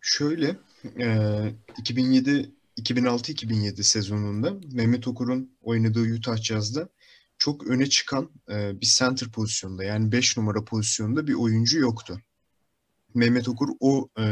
[0.08, 0.56] Şöyle,
[1.00, 6.90] e, 2007 2006-2007 sezonunda Mehmet Okur'un oynadığı Utah Jazz'da
[7.38, 12.22] çok öne çıkan e, bir center pozisyonda yani 5 numara pozisyonda bir oyuncu yoktu.
[13.14, 14.24] Mehmet Okur o e,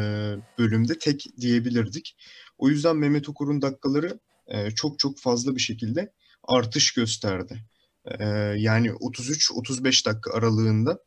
[0.57, 2.17] bölümde tek diyebilirdik.
[2.57, 7.59] O yüzden Mehmet Okur'un dakikaları e, çok çok fazla bir şekilde artış gösterdi.
[8.05, 8.25] E,
[8.57, 10.99] yani 33-35 dakika aralığında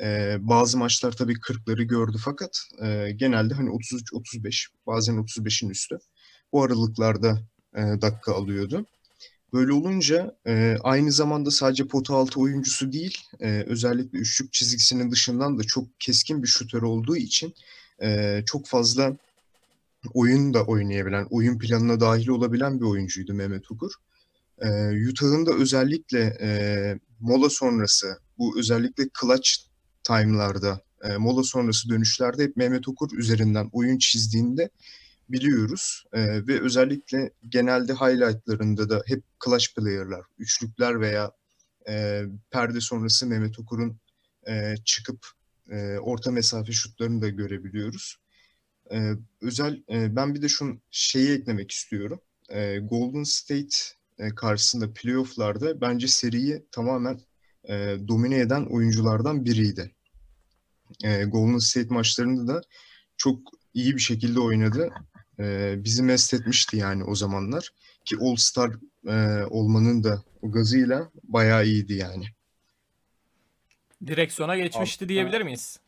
[0.00, 5.98] e, bazı maçlar tabii 40'ları gördü fakat e, genelde hani 33-35 bazen 35'in üstü
[6.52, 7.38] bu aralıklarda
[7.74, 8.86] e, dakika alıyordu.
[9.52, 15.58] Böyle olunca e, aynı zamanda sadece pota altı oyuncusu değil e, özellikle üçlük çizgisinin dışından
[15.58, 17.54] da çok keskin bir şutör olduğu için
[18.02, 19.16] e, çok fazla
[20.14, 23.92] oyun da oynayabilen, oyun planına dahil olabilen bir oyuncuydu Mehmet Ugur.
[24.58, 24.68] E,
[25.10, 26.48] Utah'ın da özellikle e,
[27.20, 29.50] mola sonrası bu özellikle clutch
[30.04, 34.70] time'larda, e, mola sonrası dönüşlerde hep Mehmet Okur üzerinden oyun çizdiğinde
[35.28, 36.04] biliyoruz.
[36.12, 41.32] E, ve özellikle genelde highlightlarında da hep clutch player'lar, üçlükler veya
[41.88, 43.96] e, perde sonrası Mehmet Okur'un
[44.48, 45.26] e, çıkıp
[45.70, 48.16] e, orta mesafe şutlarını da görebiliyoruz.
[48.92, 52.20] E, özel e, ben bir de şunu şeyi eklemek istiyorum.
[52.48, 53.76] E, Golden State
[54.18, 57.20] e, karşısında playoff'larda bence seriyi tamamen
[57.68, 59.94] e, domine eden oyunculardan biriydi.
[61.04, 62.62] E, Golden State maçlarında da
[63.16, 63.38] çok
[63.74, 64.90] iyi bir şekilde oynadı.
[65.38, 67.70] E, bizi mest etmişti yani o zamanlar.
[68.04, 68.72] Ki All Star
[69.06, 72.24] e, olmanın da o gazıyla bayağı iyiydi yani.
[74.06, 75.78] Direksiyona geçmişti diyebilir miyiz?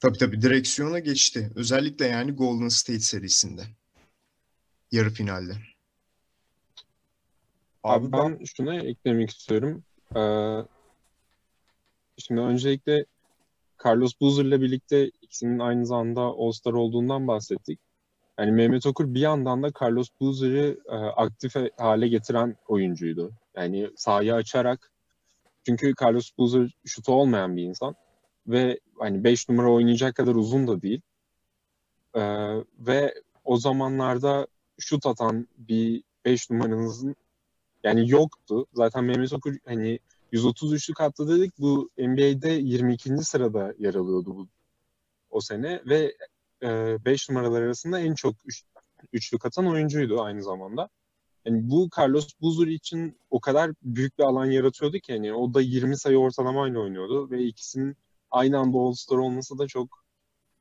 [0.00, 1.50] Tabii tabii direksiyona geçti.
[1.54, 3.62] Özellikle yani Golden State serisinde.
[4.92, 5.52] Yarı finalde.
[7.82, 9.84] Abi, Abi ben şuna eklemek istiyorum.
[10.16, 10.64] Ee,
[12.18, 13.04] şimdi öncelikle
[13.84, 17.80] Carlos Boozer'la birlikte ikisinin aynı zamanda All-Star olduğundan bahsettik.
[18.38, 23.32] Yani Mehmet Okur bir yandan da Carlos Boozer'ı e, aktif hale getiren oyuncuydu.
[23.56, 24.92] Yani sahayı açarak
[25.66, 27.94] çünkü Carlos Boozer şutu olmayan bir insan
[28.46, 31.00] ve hani 5 numara oynayacak kadar uzun da değil.
[32.14, 32.20] Ee,
[32.78, 34.46] ve o zamanlarda
[34.78, 37.16] şut atan bir 5 numaranızın
[37.84, 38.66] yani yoktu.
[38.74, 39.98] Zaten Mehmet Okur hani
[40.32, 41.58] 133'lük attı dedik.
[41.58, 43.18] Bu NBA'de 22.
[43.18, 44.48] sırada yer alıyordu bu
[45.30, 46.16] o sene ve
[46.62, 48.62] 5 numaralar arasında en çok üç,
[49.12, 50.88] üçlük atan oyuncuydu aynı zamanda.
[51.44, 55.60] Yani bu Carlos Boozer için o kadar büyük bir alan yaratıyordu ki hani o da
[55.60, 57.96] 20 sayı ortalamayla oynuyordu ve ikisinin
[58.30, 60.04] aynı anda All-Star olması da çok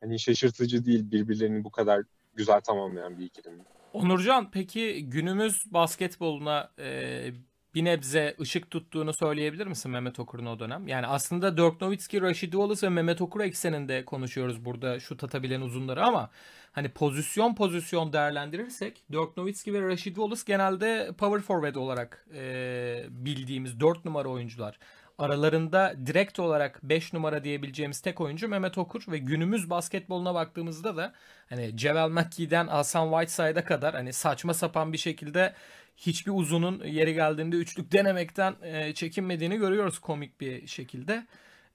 [0.02, 2.04] hani şaşırtıcı değil birbirlerini bu kadar
[2.34, 3.66] güzel tamamlayan bir ikilinin.
[3.94, 7.32] Onurcan peki günümüz basketboluna e,
[7.76, 10.88] bir nebze ışık tuttuğunu söyleyebilir misin Mehmet Okur'un o dönem?
[10.88, 16.04] Yani aslında Dirk Nowitzki, Rashid Wallace ve Mehmet Okur ekseninde konuşuyoruz burada şut atabilen uzunları
[16.04, 16.30] ama
[16.72, 23.80] hani pozisyon pozisyon değerlendirirsek Dirk Nowitzki ve Rashid Wallace genelde power forward olarak e, bildiğimiz
[23.80, 24.80] 4 numara oyuncular.
[25.18, 31.14] Aralarında direkt olarak 5 numara diyebileceğimiz tek oyuncu Mehmet Okur ve günümüz basketboluna baktığımızda da
[31.50, 35.54] hani Cevel McKee'den Hasan Whiteside'a kadar hani saçma sapan bir şekilde
[35.98, 41.28] hiçbir uzunun yeri geldiğinde üçlük denemekten e, çekinmediğini görüyoruz komik bir şekilde.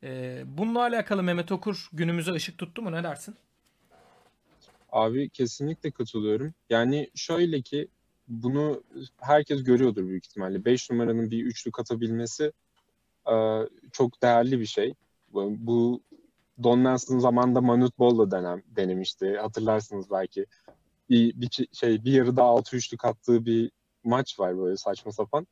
[0.02, 3.34] E, bununla alakalı Mehmet Okur günümüze ışık tuttu mu ne dersin?
[4.92, 6.54] Abi kesinlikle katılıyorum.
[6.70, 7.88] Yani şöyle ki
[8.28, 8.82] bunu
[9.20, 10.64] herkes görüyordur büyük ihtimalle.
[10.64, 12.52] 5 numaranın bir üçlük atabilmesi
[13.92, 14.94] çok değerli bir şey.
[15.32, 16.00] Bu,
[16.62, 19.36] Don Nelson zamanında Manute Ball'la denem, denemişti.
[19.36, 20.46] Hatırlarsınız belki.
[21.10, 23.70] Bir, bir şey bir yarıda altı üçlük attığı bir
[24.04, 25.46] maç var böyle saçma sapan.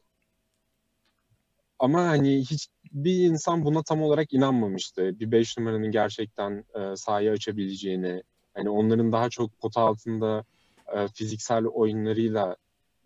[1.78, 5.20] Ama hani hiç bir insan buna tam olarak inanmamıştı.
[5.20, 8.22] Bir 5 numaranın gerçekten e, sahayı açabileceğini,
[8.54, 10.44] hani onların daha çok pota altında
[10.96, 12.56] e, fiziksel oyunlarıyla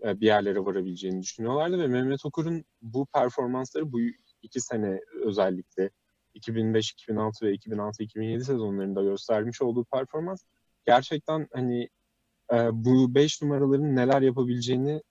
[0.05, 4.01] e, bir yerlere varabileceğini düşünüyorlardı ve Mehmet Okur'un bu performansları bu
[4.43, 5.91] iki sene özellikle
[6.35, 10.43] 2005, 2006 ve 2006-2007 sezonlarında göstermiş olduğu performans
[10.87, 11.89] gerçekten hani
[12.53, 15.03] e, bu 5 numaraların neler yapabileceğini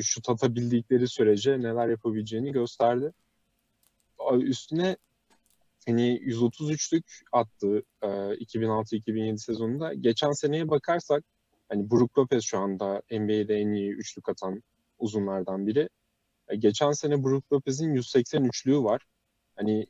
[0.00, 3.12] şut atabildikleri sürece neler yapabileceğini gösterdi.
[4.32, 4.96] Üstüne
[5.86, 9.94] hani 133'lük attı e, 2006-2007 sezonunda.
[9.94, 11.24] Geçen seneye bakarsak
[11.68, 14.62] hani Brook Lopez şu anda NBA'de en iyi üçlük atan
[14.98, 15.88] uzunlardan biri.
[16.48, 19.02] E, geçen sene Brook Lopez'in 183'lüğü var.
[19.56, 19.86] Hani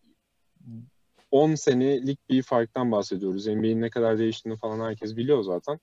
[1.31, 3.47] 10 senelik bir farktan bahsediyoruz.
[3.47, 5.81] NBA'nin ne kadar değiştiğini falan herkes biliyor zaten.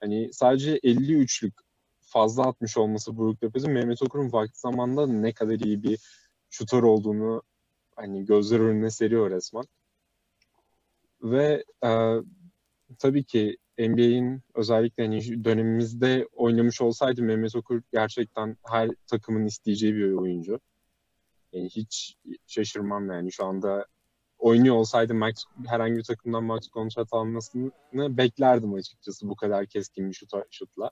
[0.00, 1.52] Hani sadece 53'lük
[2.00, 5.98] fazla atmış olması Brook Lopez'in Mehmet Okur'un vakti zamanda ne kadar iyi bir
[6.50, 7.42] şutör olduğunu
[7.96, 9.64] hani gözler önüne seriyor resmen.
[11.22, 11.90] Ve e,
[12.98, 20.12] tabii ki NBA'in özellikle hani dönemimizde oynamış olsaydı Mehmet Okur gerçekten her takımın isteyeceği bir
[20.12, 20.60] oyuncu.
[21.52, 23.86] Yani hiç şaşırmam yani şu anda
[24.38, 30.14] oynuyor olsaydı Max, herhangi bir takımdan max kontrat almasını beklerdim açıkçası bu kadar keskin bir
[30.14, 30.90] şut, şutla.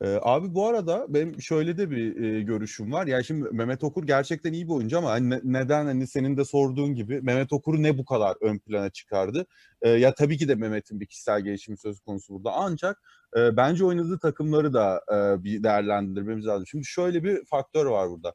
[0.00, 3.06] Ee, abi bu arada benim şöyle de bir e, görüşüm var.
[3.06, 6.94] Yani şimdi Mehmet Okur gerçekten iyi bir oyuncu ama hani neden hani senin de sorduğun
[6.94, 9.46] gibi Mehmet Okur'u ne bu kadar ön plana çıkardı?
[9.82, 12.52] Ee, ya tabii ki de Mehmet'in bir kişisel gelişimi söz konusu burada.
[12.52, 13.02] Ancak
[13.36, 16.66] e, bence oynadığı takımları da e, bir değerlendirmemiz lazım.
[16.66, 18.34] Şimdi şöyle bir faktör var burada.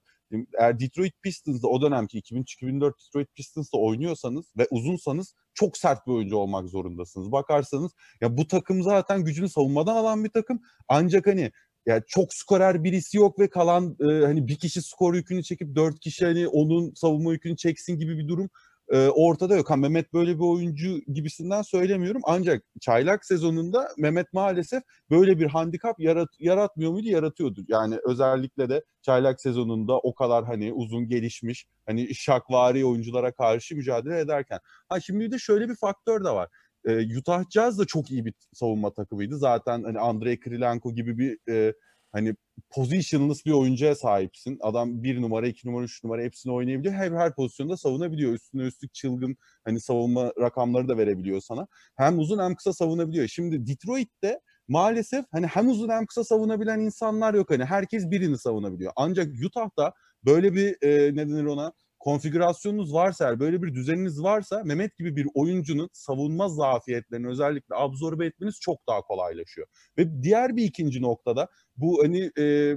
[0.59, 6.37] Eğer Detroit Pistons'da o dönemki 2003-2004 Detroit Pistons'da oynuyorsanız ve uzunsanız çok sert bir oyuncu
[6.37, 7.31] olmak zorundasınız.
[7.31, 7.91] Bakarsanız
[8.21, 10.61] ya bu takım zaten gücünü savunmadan alan bir takım.
[10.87, 11.51] Ancak hani
[11.85, 15.99] ya çok skorer birisi yok ve kalan e, hani bir kişi skor yükünü çekip dört
[15.99, 18.49] kişi hani onun savunma yükünü çeksin gibi bir durum
[18.93, 19.69] e, ortada yok.
[19.69, 22.21] Ha, Mehmet böyle bir oyuncu gibisinden söylemiyorum.
[22.25, 27.07] Ancak çaylak sezonunda Mehmet maalesef böyle bir handikap yarat, yaratmıyor muydu?
[27.07, 27.65] Yaratıyordu.
[27.67, 34.19] Yani özellikle de çaylak sezonunda o kadar hani uzun gelişmiş hani şakvari oyunculara karşı mücadele
[34.19, 34.59] ederken.
[34.89, 36.49] Ha şimdi de şöyle bir faktör de var.
[36.85, 39.37] E, Utah Jazz da çok iyi bir savunma takımıydı.
[39.37, 41.73] Zaten hani Andrei Kirilenko gibi bir e,
[42.13, 42.35] hani
[42.69, 44.57] positionless bir oyuncuya sahipsin.
[44.61, 46.93] Adam bir numara, iki numara, üç numara hepsini oynayabiliyor.
[46.93, 48.33] Her her pozisyonda savunabiliyor.
[48.33, 51.67] Üstüne üstlük çılgın hani savunma rakamları da verebiliyor sana.
[51.95, 53.27] Hem uzun hem kısa savunabiliyor.
[53.27, 57.49] Şimdi Detroit'te maalesef hani hem uzun hem kısa savunabilen insanlar yok.
[57.49, 58.91] Hani herkes birini savunabiliyor.
[58.95, 59.93] Ancak Utah'da
[60.25, 61.73] böyle bir e, ne denir ona
[62.03, 68.25] konfigürasyonunuz varsa eğer böyle bir düzeniniz varsa Mehmet gibi bir oyuncunun savunma zafiyetlerini özellikle absorbe
[68.25, 69.67] etmeniz çok daha kolaylaşıyor.
[69.97, 72.75] Ve diğer bir ikinci noktada bu hani e,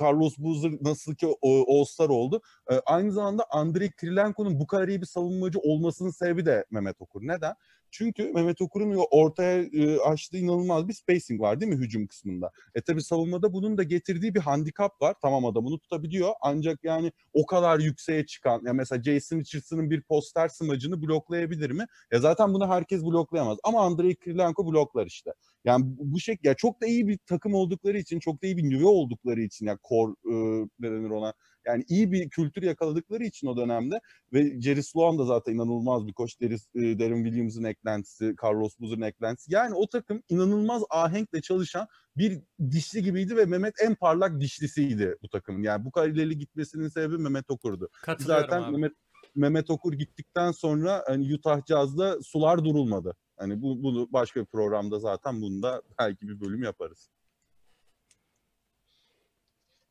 [0.00, 2.42] Carlos Boozer nasıl ki All-Star oldu.
[2.70, 7.20] E, aynı zamanda Andrei Kirilenko'nun bu kadar iyi bir savunmacı olmasının sebebi de Mehmet Okur.
[7.22, 7.54] Neden?
[7.96, 12.50] Çünkü Mehmet Okur'un ortaya e, açtığı inanılmaz bir spacing var değil mi hücum kısmında?
[12.74, 15.14] E tabi savunmada bunun da getirdiği bir handikap var.
[15.22, 20.48] Tamam adamını tutabiliyor ancak yani o kadar yükseğe çıkan ya mesela Jason Richardson'ın bir poster
[20.48, 21.86] smacını bloklayabilir mi?
[22.12, 25.30] Ya zaten bunu herkes bloklayamaz ama Andrei Kirilenko bloklar işte.
[25.64, 28.86] Yani bu şekilde çok da iyi bir takım oldukları için, çok da iyi bir nüve
[28.86, 30.34] oldukları için ya core e,
[30.80, 31.32] ne denir ona
[31.66, 34.00] yani iyi bir kültür yakaladıkları için o dönemde
[34.32, 36.36] ve Jerry Sloan da zaten inanılmaz bir koç.
[36.40, 39.54] E, Darren Williams'ın eklentisi, Carlos Boozer'ın eklentisi.
[39.54, 45.28] Yani o takım inanılmaz ahenkle çalışan bir dişli gibiydi ve Mehmet en parlak dişlisiydi bu
[45.28, 45.62] takımın.
[45.62, 47.88] Yani bu kadar ileri gitmesinin sebebi Mehmet Okur'du.
[48.26, 48.72] Zaten abi.
[48.72, 48.92] Mehmet
[49.34, 53.16] Mehmet Okur gittikten sonra hani Utah Jazz'da sular durulmadı.
[53.36, 57.08] Hani bu, bunu başka bir programda zaten bunda belki bir bölüm yaparız.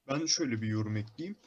[0.09, 1.37] Ben şöyle bir yorum ekleyeyim.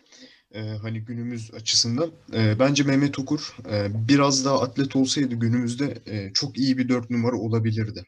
[0.52, 2.12] Ee, hani günümüz açısından.
[2.32, 7.10] E, bence Mehmet Okur e, biraz daha atlet olsaydı günümüzde e, çok iyi bir dört
[7.10, 8.04] numara olabilirdi.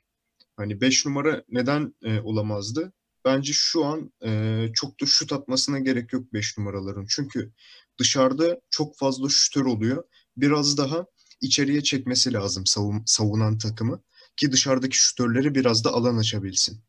[0.56, 2.92] Hani beş numara neden e, olamazdı?
[3.24, 7.06] Bence şu an e, çok da şut atmasına gerek yok beş numaraların.
[7.08, 7.52] Çünkü
[7.98, 10.04] dışarıda çok fazla şütör oluyor.
[10.36, 11.06] Biraz daha
[11.40, 14.02] içeriye çekmesi lazım savun, savunan takımı
[14.36, 16.82] ki dışarıdaki şütörleri biraz da alan açabilsin.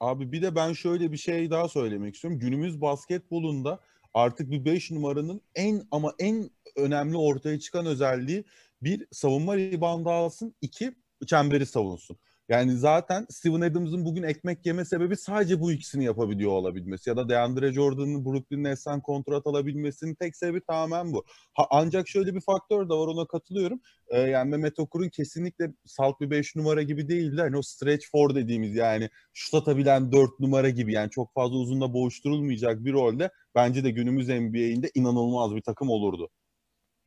[0.00, 2.38] Abi bir de ben şöyle bir şey daha söylemek istiyorum.
[2.40, 3.80] Günümüz basketbolunda
[4.14, 8.44] artık bir 5 numaranın en ama en önemli ortaya çıkan özelliği
[8.82, 10.94] bir savunma rebound alsın, iki
[11.26, 12.16] çemberi savunsun.
[12.48, 17.10] Yani zaten Steven Adams'ın bugün ekmek yeme sebebi sadece bu ikisini yapabiliyor olabilmesi.
[17.10, 21.24] Ya da DeAndre Jordan'ın Brooklyn'e esen kontrat alabilmesinin tek sebebi tamamen bu.
[21.54, 23.80] Ha, ancak şöyle bir faktör de var ona katılıyorum.
[24.08, 27.40] Ee, yani Mehmet Okur'un kesinlikle salt bir 5 numara gibi değildi.
[27.40, 31.92] Hani o stretch four dediğimiz yani şut atabilen 4 numara gibi yani çok fazla uzunla
[31.94, 36.30] boğuşturulmayacak bir rolde bence de günümüz NBA'inde inanılmaz bir takım olurdu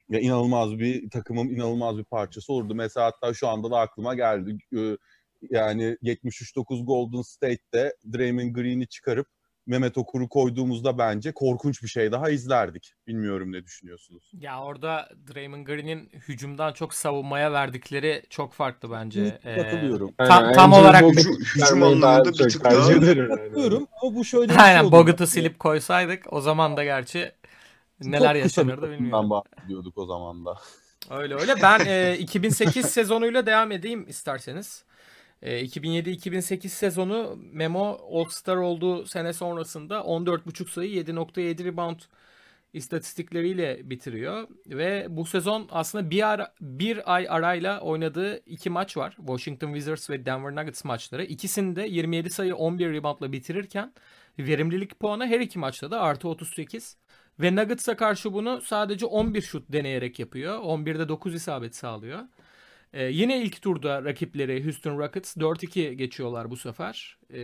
[0.09, 2.75] ya inanılmaz bir takımın inanılmaz bir parçası olurdu.
[2.75, 4.57] Mesela hatta şu anda da aklıma geldi.
[5.41, 9.27] Yani 73-9 Golden State'te Draymond Green'i çıkarıp
[9.67, 12.93] Mehmet Okur'u koyduğumuzda bence korkunç bir şey daha izlerdik.
[13.07, 14.31] Bilmiyorum ne düşünüyorsunuz?
[14.33, 19.39] Ya orada Draymond Green'in hücumdan çok savunmaya verdikleri çok farklı bence.
[19.43, 20.09] Ee, katılıyorum.
[20.19, 24.59] Ee, tam, tam olarak hücum, hücum anlamında bir tık daha katılıyorum ama bu şöyle bir
[24.59, 27.31] Aynen şey Bogut'u silip koysaydık o zaman da gerçi
[28.01, 29.29] neler yaşanırdı bilmiyorum.
[29.29, 30.57] bahsediyorduk o zaman da.
[31.09, 31.55] Öyle öyle.
[31.61, 34.83] Ben e, 2008 sezonuyla devam edeyim isterseniz.
[35.41, 41.99] 2007-2008 ee, sezonu Memo All-Star olduğu sene sonrasında 14.5 sayı 7.7 rebound
[42.73, 49.15] istatistikleriyle bitiriyor ve bu sezon aslında bir ara, bir ay arayla oynadığı iki maç var.
[49.17, 51.23] Washington Wizards ve Denver Nuggets maçları.
[51.23, 53.93] İkisinde 27 sayı 11 reboundla bitirirken
[54.39, 56.97] verimlilik puanı her iki maçta da artı 38.
[57.39, 60.59] Ve Nuggets'a karşı bunu sadece 11 şut deneyerek yapıyor.
[60.59, 62.19] 11'de 9 isabet sağlıyor.
[62.93, 67.17] Ee, yine ilk turda rakipleri Houston Rockets 4-2 geçiyorlar bu sefer.
[67.29, 67.37] Ee,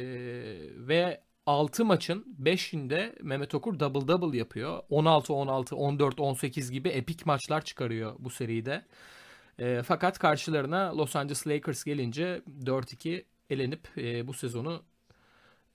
[0.78, 4.84] ve 6 maçın 5'inde Mehmet Okur double double yapıyor.
[4.90, 8.86] 16-16, 14-18 gibi epik maçlar çıkarıyor bu seride.
[9.60, 14.84] Ee, fakat karşılarına Los Angeles Lakers gelince 4-2 elenip e, bu sezonu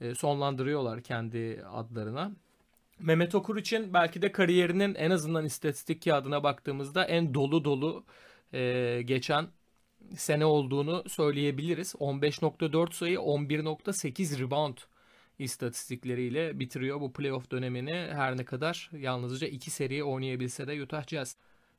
[0.01, 2.33] e, sonlandırıyorlar kendi adlarına.
[2.99, 8.05] Mehmet Okur için belki de kariyerinin en azından istatistik kağıdına baktığımızda en dolu dolu
[8.53, 9.47] e, geçen
[10.17, 11.95] sene olduğunu söyleyebiliriz.
[11.95, 14.79] 15.4 sayı 11.8 rebound
[15.39, 17.93] istatistikleriyle bitiriyor bu playoff dönemini.
[17.93, 21.37] Her ne kadar yalnızca iki seri oynayabilse de Utah Jazz.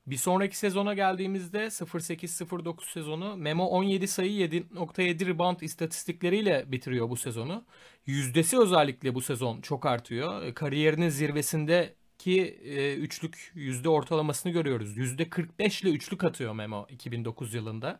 [0.08, 7.65] Bir sonraki sezona geldiğimizde 08-09 sezonu Memo 17 sayı 7.7 rebound istatistikleriyle bitiriyor bu sezonu.
[8.06, 10.54] Yüzdesi özellikle bu sezon çok artıyor.
[10.54, 14.98] Kariyerinin zirvesinde ki e, üçlük yüzde ortalamasını görüyoruz.
[14.98, 18.00] Yüzde 45 ile üçlük atıyor Memo 2009 yılında.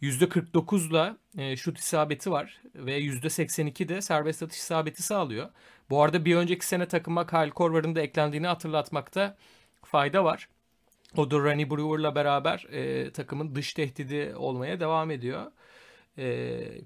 [0.00, 5.48] Yüzde 49 ile şut isabeti var ve yüzde 82 de serbest atış isabeti sağlıyor.
[5.90, 9.36] Bu arada bir önceki sene takıma Kyle Korver'ın da eklendiğini hatırlatmakta
[9.84, 10.48] fayda var.
[11.16, 15.52] O da Ronnie Brewer'la beraber e, takımın dış tehdidi olmaya devam ediyor.
[16.18, 16.24] E,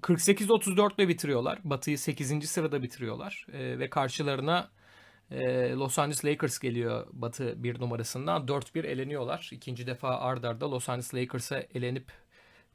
[0.01, 1.59] 48-34 ile bitiriyorlar.
[1.63, 2.49] Batı'yı 8.
[2.49, 3.45] sırada bitiriyorlar.
[3.53, 4.69] E, ve karşılarına
[5.31, 8.45] e, Los Angeles Lakers geliyor Batı bir numarasından.
[8.45, 9.49] 4-1 eleniyorlar.
[9.51, 12.11] İkinci defa ard arda Los Angeles Lakers'a elenip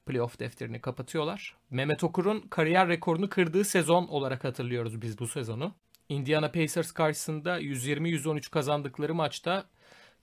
[0.06, 1.56] playoff defterini kapatıyorlar.
[1.70, 5.74] Mehmet Okur'un kariyer rekorunu kırdığı sezon olarak hatırlıyoruz biz bu sezonu.
[6.08, 9.64] Indiana Pacers karşısında 120-113 kazandıkları maçta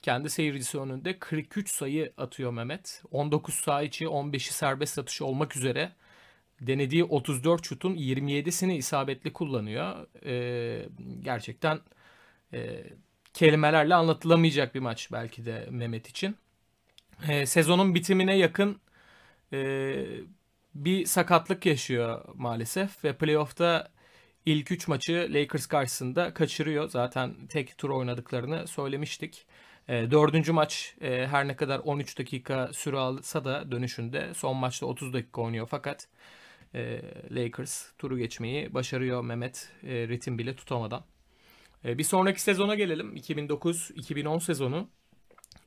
[0.02, 3.04] kendi seyircisi önünde 43 sayı atıyor Mehmet.
[3.12, 5.92] 19 sayı içi 15'i serbest atış olmak üzere
[6.62, 10.08] denediği 34 şutun 27'sini isabetli kullanıyor.
[10.26, 10.86] Ee,
[11.22, 11.80] gerçekten
[12.54, 12.84] e,
[13.34, 16.36] kelimelerle anlatılamayacak bir maç belki de Mehmet için.
[17.30, 18.82] Ee, sezonun bitimine yakın
[19.54, 19.96] e,
[20.76, 23.92] bir sakatlık yaşıyor maalesef ve playoff'ta
[24.46, 26.90] ilk 3 maçı Lakers karşısında kaçırıyor.
[26.90, 29.46] Zaten tek tur oynadıklarını söylemiştik.
[29.88, 34.86] E, dördüncü maç e, her ne kadar 13 dakika süre alsa da dönüşünde son maçta
[34.86, 36.08] 30 dakika oynuyor fakat
[36.76, 41.04] e, Lakers turu geçmeyi başarıyor Mehmet e, ritim bile tutamadan.
[41.86, 43.16] E, bir sonraki sezona gelelim.
[43.16, 44.88] 2009-2010 sezonu.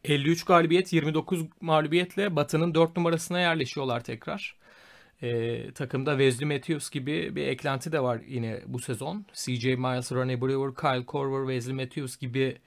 [0.05, 4.57] 53 galibiyet 29 mağlubiyetle Batı'nın 4 numarasına yerleşiyorlar tekrar.
[5.23, 9.27] E, takımda Wesley Matthews gibi bir eklenti de var yine bu sezon.
[9.33, 12.59] CJ Miles, Ronnie Brewer, Kyle Korver, Wesley Matthews gibi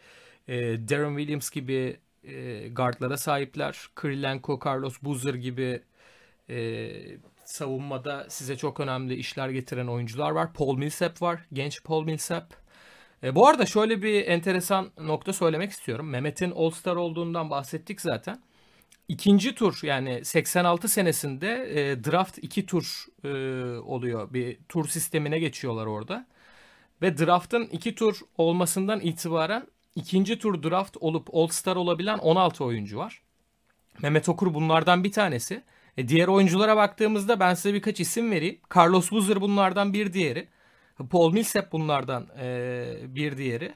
[0.47, 0.57] e,
[0.89, 3.87] Darren Williams gibi e, guardlara sahipler.
[4.01, 5.81] Kirilenko, Carlos Boozer gibi
[6.49, 6.89] e,
[7.45, 10.53] savunmada size çok önemli işler getiren oyuncular var.
[10.53, 11.45] Paul Millsap var.
[11.53, 12.66] Genç Paul Millsap.
[13.23, 16.09] E, bu arada şöyle bir enteresan nokta söylemek istiyorum.
[16.09, 18.41] Mehmet'in All-Star olduğundan bahsettik zaten.
[19.07, 23.27] İkinci tur yani 86 senesinde e, draft iki tur e,
[23.79, 24.33] oluyor.
[24.33, 26.27] Bir tur sistemine geçiyorlar orada.
[27.01, 33.21] Ve draftın iki tur olmasından itibaren ikinci tur draft olup All-Star olabilen 16 oyuncu var.
[34.01, 35.63] Mehmet Okur bunlardan bir tanesi.
[35.97, 38.59] E, diğer oyunculara baktığımızda ben size birkaç isim vereyim.
[38.75, 40.47] Carlos Boozer bunlardan bir diğeri.
[41.09, 43.73] Paul Millsap bunlardan e, bir diğeri.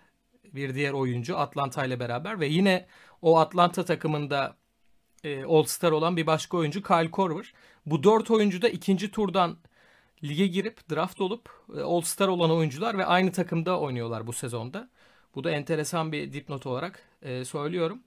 [0.53, 2.87] Bir diğer oyuncu Atlanta ile beraber ve yine
[3.21, 4.55] o Atlanta takımında
[5.23, 7.53] e, All-Star olan bir başka oyuncu Kyle Korver.
[7.85, 9.57] Bu dört oyuncu da ikinci turdan
[10.23, 14.89] lige girip draft olup e, All-Star olan oyuncular ve aynı takımda oynuyorlar bu sezonda.
[15.35, 17.99] Bu da enteresan bir dipnot olarak e, söylüyorum.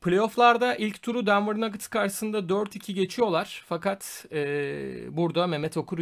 [0.00, 3.64] Playoff'larda ilk turu Denver Nuggets karşısında 4-2 geçiyorlar.
[3.68, 5.98] Fakat e, burada Mehmet Okur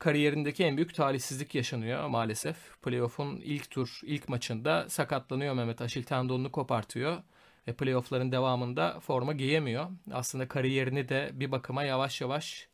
[0.00, 2.56] kariyerindeki en büyük talihsizlik yaşanıyor maalesef.
[2.82, 5.80] Playoff'un ilk tur, ilk maçında sakatlanıyor Mehmet.
[5.80, 7.22] Aşil tendonunu kopartıyor.
[7.68, 9.86] Ve playoff'ların devamında forma giyemiyor.
[10.12, 12.68] Aslında kariyerini de bir bakıma yavaş yavaş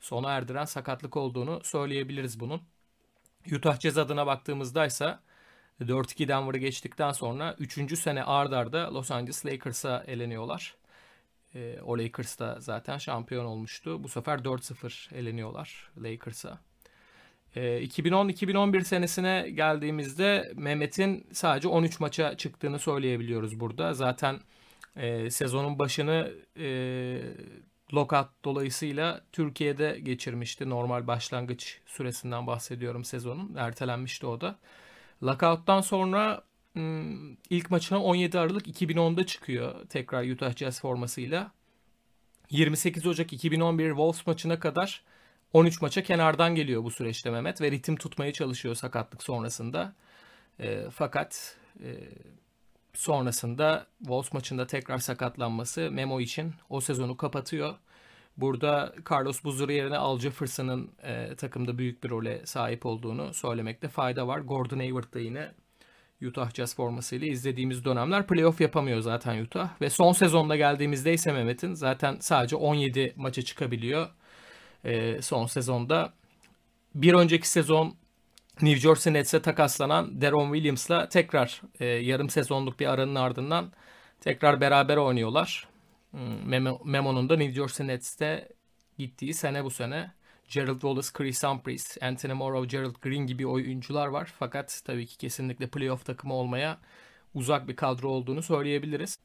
[0.00, 2.62] sona erdiren sakatlık olduğunu söyleyebiliriz bunun.
[3.52, 5.18] Utah Jazz adına baktığımızda ise
[5.80, 7.98] 4-2 Denver'ı geçtikten sonra 3.
[7.98, 10.76] sene ard arda Los Angeles Lakers'a eleniyorlar.
[11.54, 14.04] E, o Lakers da zaten şampiyon olmuştu.
[14.04, 16.69] Bu sefer 4-0 eleniyorlar Lakers'a.
[17.56, 23.94] E, 2010-2011 senesine geldiğimizde Mehmet'in sadece 13 maça çıktığını söyleyebiliyoruz burada.
[23.94, 24.40] Zaten
[24.96, 26.66] e, sezonun başını e,
[27.94, 30.70] lockout dolayısıyla Türkiye'de geçirmişti.
[30.70, 33.54] Normal başlangıç süresinden bahsediyorum sezonun.
[33.54, 34.58] Ertelenmişti o da.
[35.22, 36.42] Lockout'tan sonra
[36.72, 41.52] hmm, ilk maçına 17 Aralık 2010'da çıkıyor tekrar Utah Jazz formasıyla.
[42.50, 45.02] 28 Ocak 2011 Wolves maçına kadar
[45.52, 49.94] 13 maça kenardan geliyor bu süreçte Mehmet ve ritim tutmaya çalışıyor sakatlık sonrasında.
[50.60, 51.88] E, fakat e,
[52.94, 57.74] sonrasında Wolves maçında tekrar sakatlanması Memo için o sezonu kapatıyor.
[58.36, 64.28] Burada Carlos Boozer yerine Al Jefferson'ın e, takımda büyük bir role sahip olduğunu söylemekte fayda
[64.28, 64.38] var.
[64.38, 65.52] Gordon Hayward da yine
[66.26, 69.80] Utah Jazz formasıyla izlediğimiz dönemler playoff yapamıyor zaten Utah.
[69.80, 74.08] Ve son sezonda geldiğimizde ise Mehmet'in zaten sadece 17 maça çıkabiliyor.
[74.84, 76.12] E, son sezonda
[76.94, 77.96] bir önceki sezon
[78.62, 83.72] New Jersey Nets'e takaslanan Deron Williams'la tekrar e, yarım sezonluk bir aranın ardından
[84.20, 85.68] tekrar beraber oynuyorlar.
[86.10, 88.48] Hmm, Memo, Memo'nun da New Jersey Nets'te
[88.98, 90.12] gittiği sene bu sene.
[90.48, 94.32] Gerald Wallace, Chris Humphries, Anthony Morrow, Gerald Green gibi oyuncular var.
[94.38, 96.78] Fakat tabii ki kesinlikle playoff takımı olmaya
[97.34, 99.18] uzak bir kadro olduğunu söyleyebiliriz.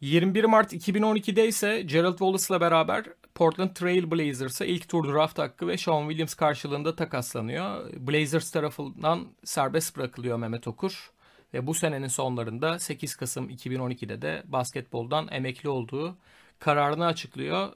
[0.00, 5.76] 21 Mart 2012'de ise Gerald Wallace'la beraber Portland Trail Blazers'a ilk tur draft hakkı ve
[5.76, 7.92] Sean Williams karşılığında takaslanıyor.
[7.96, 11.10] Blazers tarafından serbest bırakılıyor Mehmet Okur.
[11.54, 16.16] Ve bu senenin sonlarında 8 Kasım 2012'de de basketboldan emekli olduğu
[16.58, 17.72] kararını açıklıyor.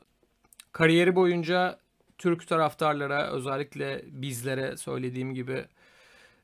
[0.72, 1.78] Kariyeri boyunca
[2.18, 5.64] Türk taraftarlara özellikle bizlere söylediğim gibi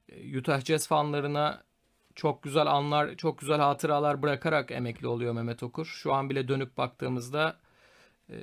[0.09, 1.63] e, Utah Jazz fanlarına
[2.15, 5.87] çok güzel anlar, çok güzel hatıralar bırakarak emekli oluyor Mehmet Okur.
[5.87, 7.57] Şu an bile dönüp baktığımızda
[8.31, 8.37] e,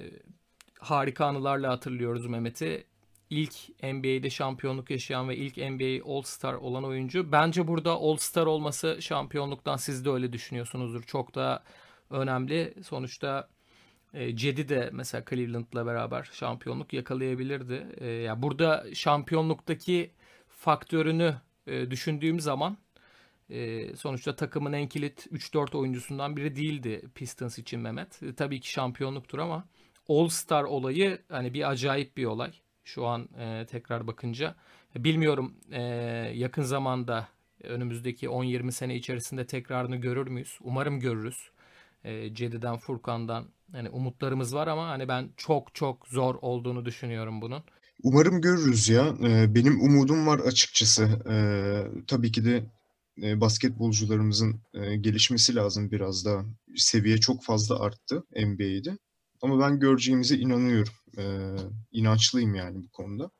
[0.82, 2.86] harika anılarla hatırlıyoruz Mehmet'i.
[3.29, 7.32] İlk NBA'de şampiyonluk yaşayan ve ilk NBA All-Star olan oyuncu.
[7.32, 11.03] Bence burada All-Star olması şampiyonluktan siz de öyle düşünüyorsunuzdur.
[11.03, 11.63] Çok da
[12.09, 12.73] önemli.
[12.84, 13.49] Sonuçta
[14.13, 17.88] e, Cedi de mesela Cleveland'la beraber şampiyonluk yakalayabilirdi.
[17.97, 20.11] E, ya burada şampiyonluktaki
[20.47, 21.36] faktörünü
[21.67, 22.77] e, düşündüğüm zaman
[23.95, 28.19] sonuçta takımın en kilit 3-4 oyuncusundan biri değildi Pistons için Mehmet.
[28.38, 29.65] Tabii ki şampiyonluktur ama
[30.20, 32.53] All-Star olayı hani bir acayip bir olay.
[32.84, 34.55] Şu an e, tekrar bakınca.
[34.95, 35.82] Bilmiyorum e,
[36.36, 37.28] yakın zamanda
[37.64, 40.57] önümüzdeki 10-20 sene içerisinde tekrarını görür müyüz?
[40.62, 41.49] Umarım görürüz.
[42.03, 47.64] E, Cedi'den, Furkan'dan hani umutlarımız var ama hani ben çok çok zor olduğunu düşünüyorum bunun.
[48.03, 49.16] Umarım görürüz ya.
[49.24, 51.03] Ee, benim umudum var açıkçası.
[51.30, 52.64] Ee, tabii ki de
[53.24, 56.45] e, basketbolcularımızın e, gelişmesi lazım biraz daha.
[56.76, 58.97] Seviye çok fazla arttı NBA'de.
[59.42, 60.94] Ama ben göreceğimize inanıyorum.
[61.18, 61.56] Ee,
[61.92, 63.32] inançlıyım yani bu konuda.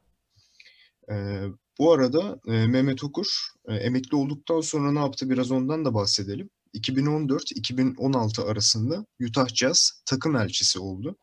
[1.12, 1.46] Ee,
[1.80, 3.28] bu arada e, Mehmet Okur
[3.68, 6.50] e, emekli olduktan sonra ne yaptı biraz ondan da bahsedelim.
[6.74, 11.18] 2014-2016 arasında Utah Jazz takım elçisi oldu.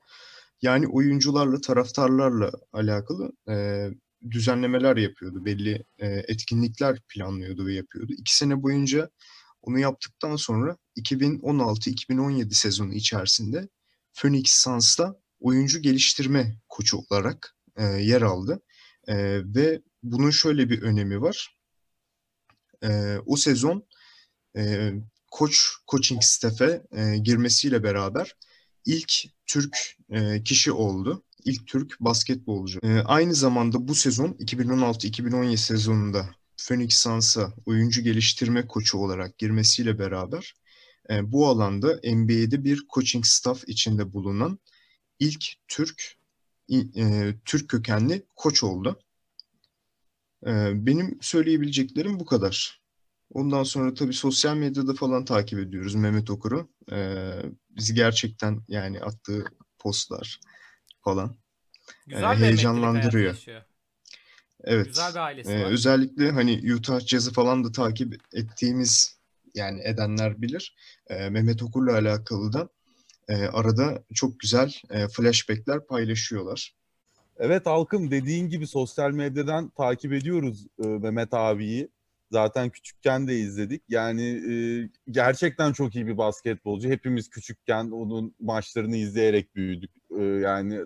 [0.63, 3.87] Yani oyuncularla, taraftarlarla alakalı e,
[4.31, 5.45] düzenlemeler yapıyordu.
[5.45, 8.13] Belli e, etkinlikler planlıyordu ve yapıyordu.
[8.19, 9.11] İki sene boyunca
[9.63, 13.69] onu yaptıktan sonra 2016-2017 sezonu içerisinde
[14.19, 18.63] Phoenix Suns'ta oyuncu geliştirme koçu olarak e, yer aldı.
[19.09, 19.17] E,
[19.55, 21.59] ve bunun şöyle bir önemi var.
[22.85, 23.89] E, o sezon
[24.57, 24.93] e,
[25.31, 28.37] koç coaching staff'e e, girmesiyle beraber
[28.85, 29.13] ilk
[29.47, 31.25] Türk e, kişi oldu.
[31.45, 32.81] İlk Türk basketbolcu.
[32.83, 40.55] E, aynı zamanda bu sezon 2016-2017 sezonunda Phoenix Suns'a oyuncu geliştirme koçu olarak girmesiyle beraber
[41.11, 44.59] e, bu alanda NBA'de bir coaching staff içinde bulunan
[45.19, 46.17] ilk Türk
[46.71, 49.01] e, Türk kökenli koç oldu.
[50.47, 50.51] E,
[50.87, 52.79] benim söyleyebileceklerim bu kadar.
[53.33, 56.69] Ondan sonra tabii sosyal medyada falan takip ediyoruz Mehmet Okur'u.
[56.93, 59.45] Ee, bizi gerçekten yani attığı
[59.79, 60.41] postlar
[61.01, 61.37] falan
[62.07, 63.45] Güzel e, heyecanlandırıyor.
[64.65, 64.87] Evet.
[64.87, 65.71] Güzel bir ailesi Ee, var.
[65.71, 69.18] özellikle hani Utah Jazz'ı falan da takip ettiğimiz
[69.59, 70.77] yani edenler bilir.
[71.07, 72.69] Ee, Mehmet Okur'la alakalı da
[73.29, 76.75] e, arada çok güzel e, flashbackler paylaşıyorlar.
[77.39, 81.89] Evet Halkım dediğin gibi sosyal medyadan takip ediyoruz e, Mehmet abiyi.
[82.31, 83.83] Zaten küçükken de izledik.
[83.89, 84.55] Yani e,
[85.11, 86.89] gerçekten çok iyi bir basketbolcu.
[86.89, 89.91] Hepimiz küçükken onun maçlarını izleyerek büyüdük.
[90.19, 90.81] E, yani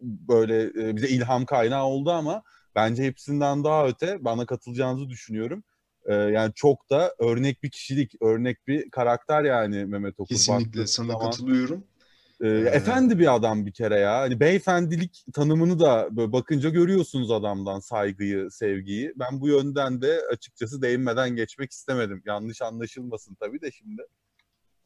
[0.00, 2.42] böyle e, bize ilham kaynağı oldu ama
[2.74, 5.64] bence hepsinden daha öte bana katılacağınızı düşünüyorum.
[6.08, 10.28] E, yani çok da örnek bir kişilik, örnek bir karakter yani Mehmet Okur.
[10.28, 11.84] Kesinlikle sana zaman- katılıyorum.
[12.40, 14.18] ee, Ee, efendi bir adam bir kere ya.
[14.18, 19.12] Hani beyefendilik tanımını da böyle bakınca görüyorsunuz adamdan saygıyı, sevgiyi.
[19.16, 22.22] Ben bu yönden de açıkçası değinmeden geçmek istemedim.
[22.26, 24.02] Yanlış anlaşılmasın tabii de şimdi.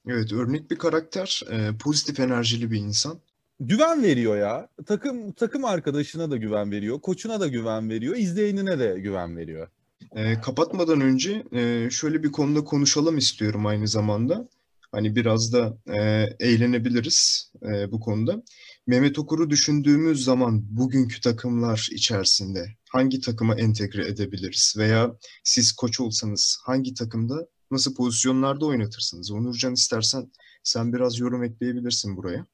[0.08, 3.18] Evet örnek bir karakter, e, pozitif enerjili bir insan.
[3.60, 4.68] Güven veriyor ya.
[4.86, 9.68] Takım takım arkadaşına da güven veriyor, koçuna da güven veriyor, izleyenine de güven veriyor.
[10.16, 14.48] E, kapatmadan önce e, şöyle bir konuda konuşalım istiyorum aynı zamanda.
[14.92, 18.42] Hani biraz da e, eğlenebiliriz e, bu konuda.
[18.86, 24.74] Mehmet Okur'u düşündüğümüz zaman bugünkü takımlar içerisinde hangi takıma entegre edebiliriz?
[24.78, 29.30] Veya siz koç olsanız hangi takımda nasıl pozisyonlarda oynatırsınız?
[29.30, 30.32] Onurcan istersen
[30.62, 32.46] sen biraz yorum ekleyebilirsin buraya.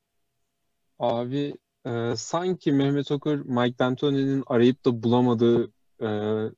[0.99, 1.55] Abi
[1.86, 5.72] e, sanki Mehmet Okur Mike D'Antoni'nin arayıp da bulamadığı
[6.03, 6.09] e,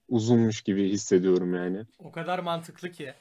[0.08, 1.84] uzunmuş gibi hissediyorum yani.
[1.98, 3.14] O kadar mantıklı ki.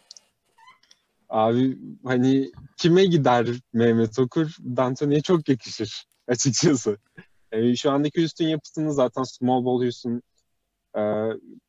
[1.29, 4.55] Abi hani kime gider Mehmet Okur?
[4.59, 6.97] D'Antoni'ye çok yakışır açıkçası.
[7.51, 10.21] Yani şu andaki Houston yapısını zaten small ball Houston
[10.97, 11.01] e,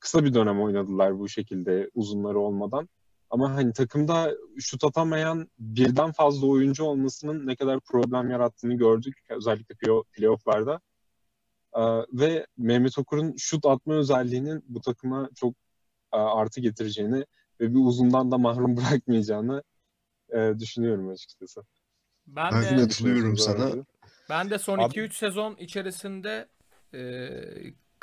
[0.00, 2.88] kısa bir dönem oynadılar bu şekilde uzunları olmadan.
[3.30, 9.18] Ama hani takımda şut atamayan birden fazla oyuncu olmasının ne kadar problem yarattığını gördük.
[9.28, 10.80] Özellikle play- playofflarda.
[11.76, 11.80] E,
[12.12, 15.54] ve Mehmet Okur'un şut atma özelliğinin bu takıma çok
[16.12, 17.24] e, artı getireceğini
[17.60, 19.62] ve bir uzundan da mahrum bırakmayacağını
[20.32, 21.62] e, düşünüyorum açıkçası.
[22.26, 23.70] Ben Ben de Katılıyorum sana.
[24.30, 26.48] Ben de son Abi- 2-3 sezon içerisinde
[26.94, 27.30] e,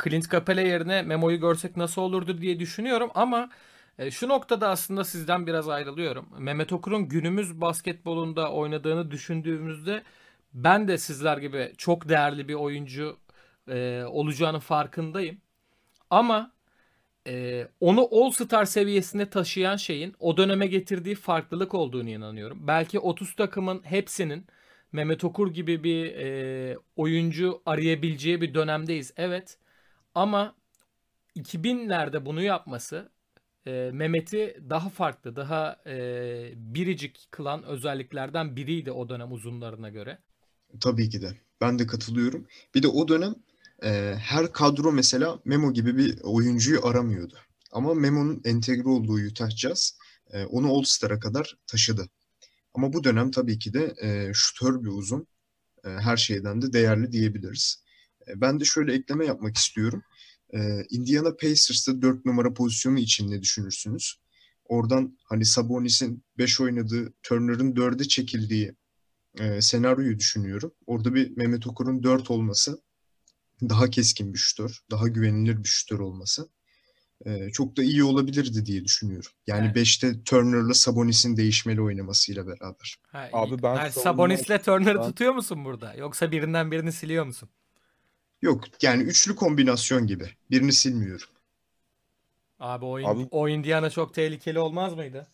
[0.04, 3.50] Clint Capela yerine Memo'yu görsek nasıl olurdu diye düşünüyorum ama
[4.00, 6.30] e, şu noktada aslında sizden biraz ayrılıyorum.
[6.40, 10.04] Mehmet Okur'un günümüz basketbolunda oynadığını düşündüğümüzde
[10.54, 13.18] ben de sizler gibi çok değerli bir oyuncu
[13.68, 15.38] e, olacağının farkındayım.
[16.10, 16.52] Ama
[17.28, 22.68] e, onu All Star seviyesine taşıyan şeyin o döneme getirdiği farklılık olduğunu inanıyorum.
[22.68, 24.46] Belki 30 takımın hepsinin
[24.92, 29.14] Mehmet Okur gibi bir e, oyuncu arayabileceği bir dönemdeyiz.
[29.18, 29.58] Evet.
[30.16, 30.56] Ama
[31.36, 33.10] 2000'lerde bunu yapması
[33.68, 35.96] e, Mehmet'i daha farklı, daha e,
[36.56, 40.18] biricik kılan özelliklerden biriydi o dönem uzunlarına göre.
[40.80, 41.38] Tabii ki de.
[41.62, 42.48] Ben de katılıyorum.
[42.76, 43.36] Bir de o dönem
[43.84, 47.38] e, her kadro mesela Memo gibi bir oyuncuyu aramıyordu.
[47.72, 49.98] Ama Memo'nun entegre olduğu Utah Jazz
[50.34, 52.10] E, onu All-Star'a kadar taşıdı.
[52.74, 55.28] Ama bu dönem tabii ki de e, şutör bir uzun.
[55.86, 57.84] E, her şeyden de değerli diyebiliriz.
[58.28, 60.04] E, ben de şöyle ekleme yapmak istiyorum.
[60.54, 64.22] E, Indiana Pacers'ta 4 numara pozisyonu için ne düşünürsünüz?
[64.66, 68.76] Oradan hani Sabonis'in 5 oynadığı, Turner'ın 4'e çekildiği
[69.40, 70.72] e, senaryoyu düşünüyorum.
[70.86, 72.82] Orada bir Mehmet Okur'un 4 olması,
[73.62, 76.50] daha keskin bir şutör, daha güvenilir bir şutör olması
[77.26, 79.32] e, çok da iyi olabilirdi diye düşünüyorum.
[79.48, 79.76] Yani Evet.
[79.78, 82.96] 5'te Turner'la Sabonis'in değişmeli oynamasıyla beraber.
[83.12, 85.94] Ha, Abi ben Ha, Sabonis'le Turner'ı açısından- tutuyor musun burada?
[85.94, 87.50] Yoksa birinden birini siliyor musun?
[88.42, 90.30] Yok yani üçlü kombinasyon gibi.
[90.52, 91.28] Birini silmiyorum.
[92.60, 95.28] Abi o, Abi- o Indiana çok tehlikeli olmaz mıydı?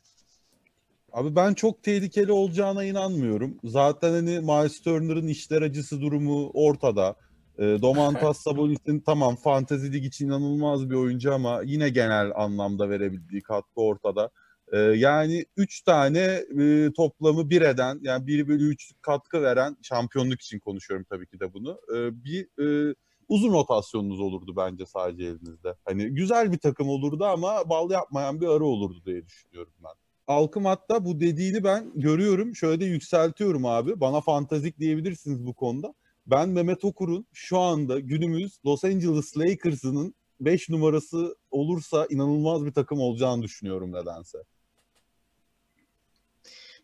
[1.12, 3.58] Abi ben çok tehlikeli olacağına inanmıyorum.
[3.64, 7.16] Zaten hani Miles Turner'ın işler acısı durumu ortada.
[7.58, 13.41] E, Domantas Sabonis'in tamam Fantasy Lig için inanılmaz bir oyuncu ama yine genel anlamda verebildiği
[13.41, 14.30] katkı ortada.
[14.72, 20.41] E, yani 3 tane e, toplamı bir eden yani 1 bölü 3 katkı veren şampiyonluk
[20.41, 21.80] için konuşuyorum tabii ki de bunu.
[21.95, 22.47] E, bir
[22.91, 22.95] e,
[23.28, 25.76] uzun rotasyonunuz olurdu bence sadece elinizde.
[25.86, 29.91] Hani güzel bir takım olurdu ama bal yapmayan bir arı olurdu diye düşünüyorum ben.
[30.28, 32.56] Alkım hatta bu dediğini ben görüyorum.
[32.56, 33.99] Şöyle de yükseltiyorum abi.
[33.99, 35.93] Bana fantazik diyebilirsiniz bu konuda.
[36.26, 43.00] Ben Mehmet Okur'un şu anda günümüz Los Angeles Lakers'ının 5 numarası olursa inanılmaz bir takım
[43.00, 44.38] olacağını düşünüyorum nedense.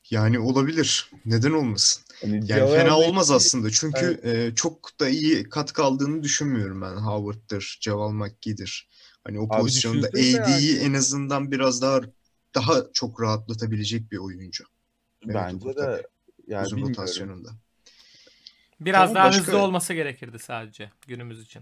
[0.10, 1.12] Yani olabilir.
[1.26, 2.04] Neden olmasın?
[2.22, 3.70] Hani Yani Javel fena olmaz aslında.
[3.72, 6.96] Çünkü e, çok da iyi katkı aldığını düşünmüyorum ben.
[6.96, 8.90] Howard'dır, Javal McGee'dir.
[9.24, 10.80] Hani o Abi pozisyonda AD'yi yani.
[10.80, 12.02] en azından biraz daha
[12.56, 14.64] daha çok rahatlatabilecek bir oyuncu.
[15.26, 16.04] Bence Okur de tabii.
[16.48, 17.02] yani Uzun bilmiyorum.
[17.02, 17.50] rotasyonunda.
[18.82, 21.62] Biraz Ama daha başka- hızlı olması gerekirdi sadece günümüz için.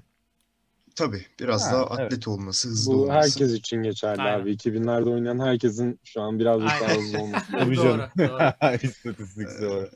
[0.95, 1.99] Tabii biraz Ha, daha evet.
[1.99, 3.13] atlet olması, hızlı Bu olması.
[3.19, 4.39] herkes için geçerli Aynen.
[4.41, 4.51] abi.
[4.51, 6.89] 2000'lerde oynayan herkesin şu an birazcık Aynen.
[6.89, 8.09] daha hızlı olması Tabii Doğru, canım.
[8.17, 8.75] doğru.
[8.83, 9.93] İstatistiksel olarak.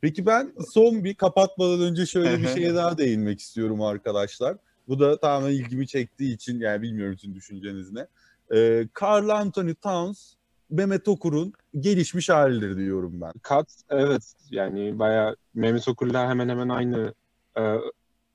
[0.00, 4.56] Peki ben son bir kapatmadan önce şöyle bir şeye daha değinmek istiyorum arkadaşlar.
[4.88, 8.06] Bu da tamamen ilgimi çektiği için yani bilmiyorum sizin düşünceniz ne.
[8.54, 10.32] Ee, Carl Anthony Towns,
[10.74, 13.32] Mehmet Okur'un gelişmiş halidir diyorum ben.
[13.42, 17.14] Kat evet yani bayağı Mehmet Okur'la hemen hemen aynı
[17.56, 17.60] e,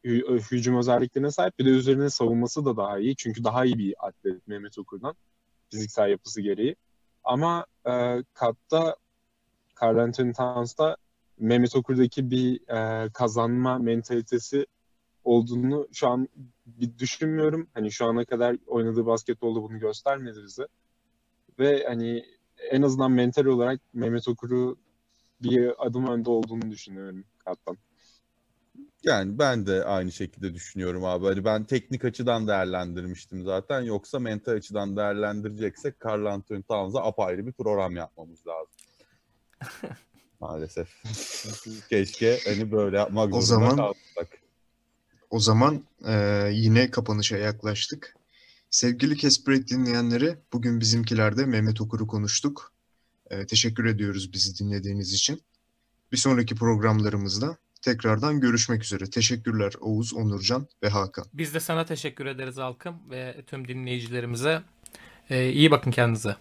[0.05, 1.59] hü- hücum özelliklerine sahip.
[1.59, 3.15] Bir de üzerine savunması da daha iyi.
[3.15, 5.15] Çünkü daha iyi bir atlet Mehmet Okur'dan
[5.71, 6.75] fiziksel yapısı gereği.
[7.23, 8.95] Ama e, katta
[9.81, 10.97] Carl Anthony Towns'da
[11.39, 14.65] Mehmet Okur'daki bir e, kazanma mentalitesi
[15.23, 16.27] olduğunu şu an
[16.65, 17.67] bir düşünmüyorum.
[17.73, 20.67] Hani şu ana kadar oynadığı basketbolda bunu göstermedi bize.
[21.59, 22.25] Ve hani
[22.71, 24.77] en azından mental olarak Mehmet Okur'u
[25.41, 27.77] bir adım önde olduğunu düşünüyorum Kat'tan.
[29.03, 31.25] Yani ben de aynı şekilde düşünüyorum abi.
[31.25, 33.81] Hani ben teknik açıdan değerlendirmiştim zaten.
[33.81, 38.73] Yoksa mental açıdan değerlendireceksek Carl Anthony Towns'a apayrı bir program yapmamız lazım.
[40.39, 41.03] Maalesef.
[41.89, 44.39] Keşke hani böyle yapmak O zorunda zaman- kalsak.
[45.29, 46.13] O zaman e,
[46.53, 48.15] yine kapanışa yaklaştık.
[48.69, 52.71] Sevgili Kesprek dinleyenleri, bugün bizimkilerde Mehmet Okur'u konuştuk.
[53.29, 55.41] E, teşekkür ediyoruz bizi dinlediğiniz için.
[56.11, 59.09] Bir sonraki programlarımızda tekrardan görüşmek üzere.
[59.09, 61.25] Teşekkürler Oğuz, Onurcan ve Hakan.
[61.33, 64.61] Biz de sana teşekkür ederiz Halkım ve tüm dinleyicilerimize.
[65.29, 66.35] Ee, iyi bakın kendinize.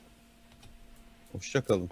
[1.33, 1.91] Hoşçakalın.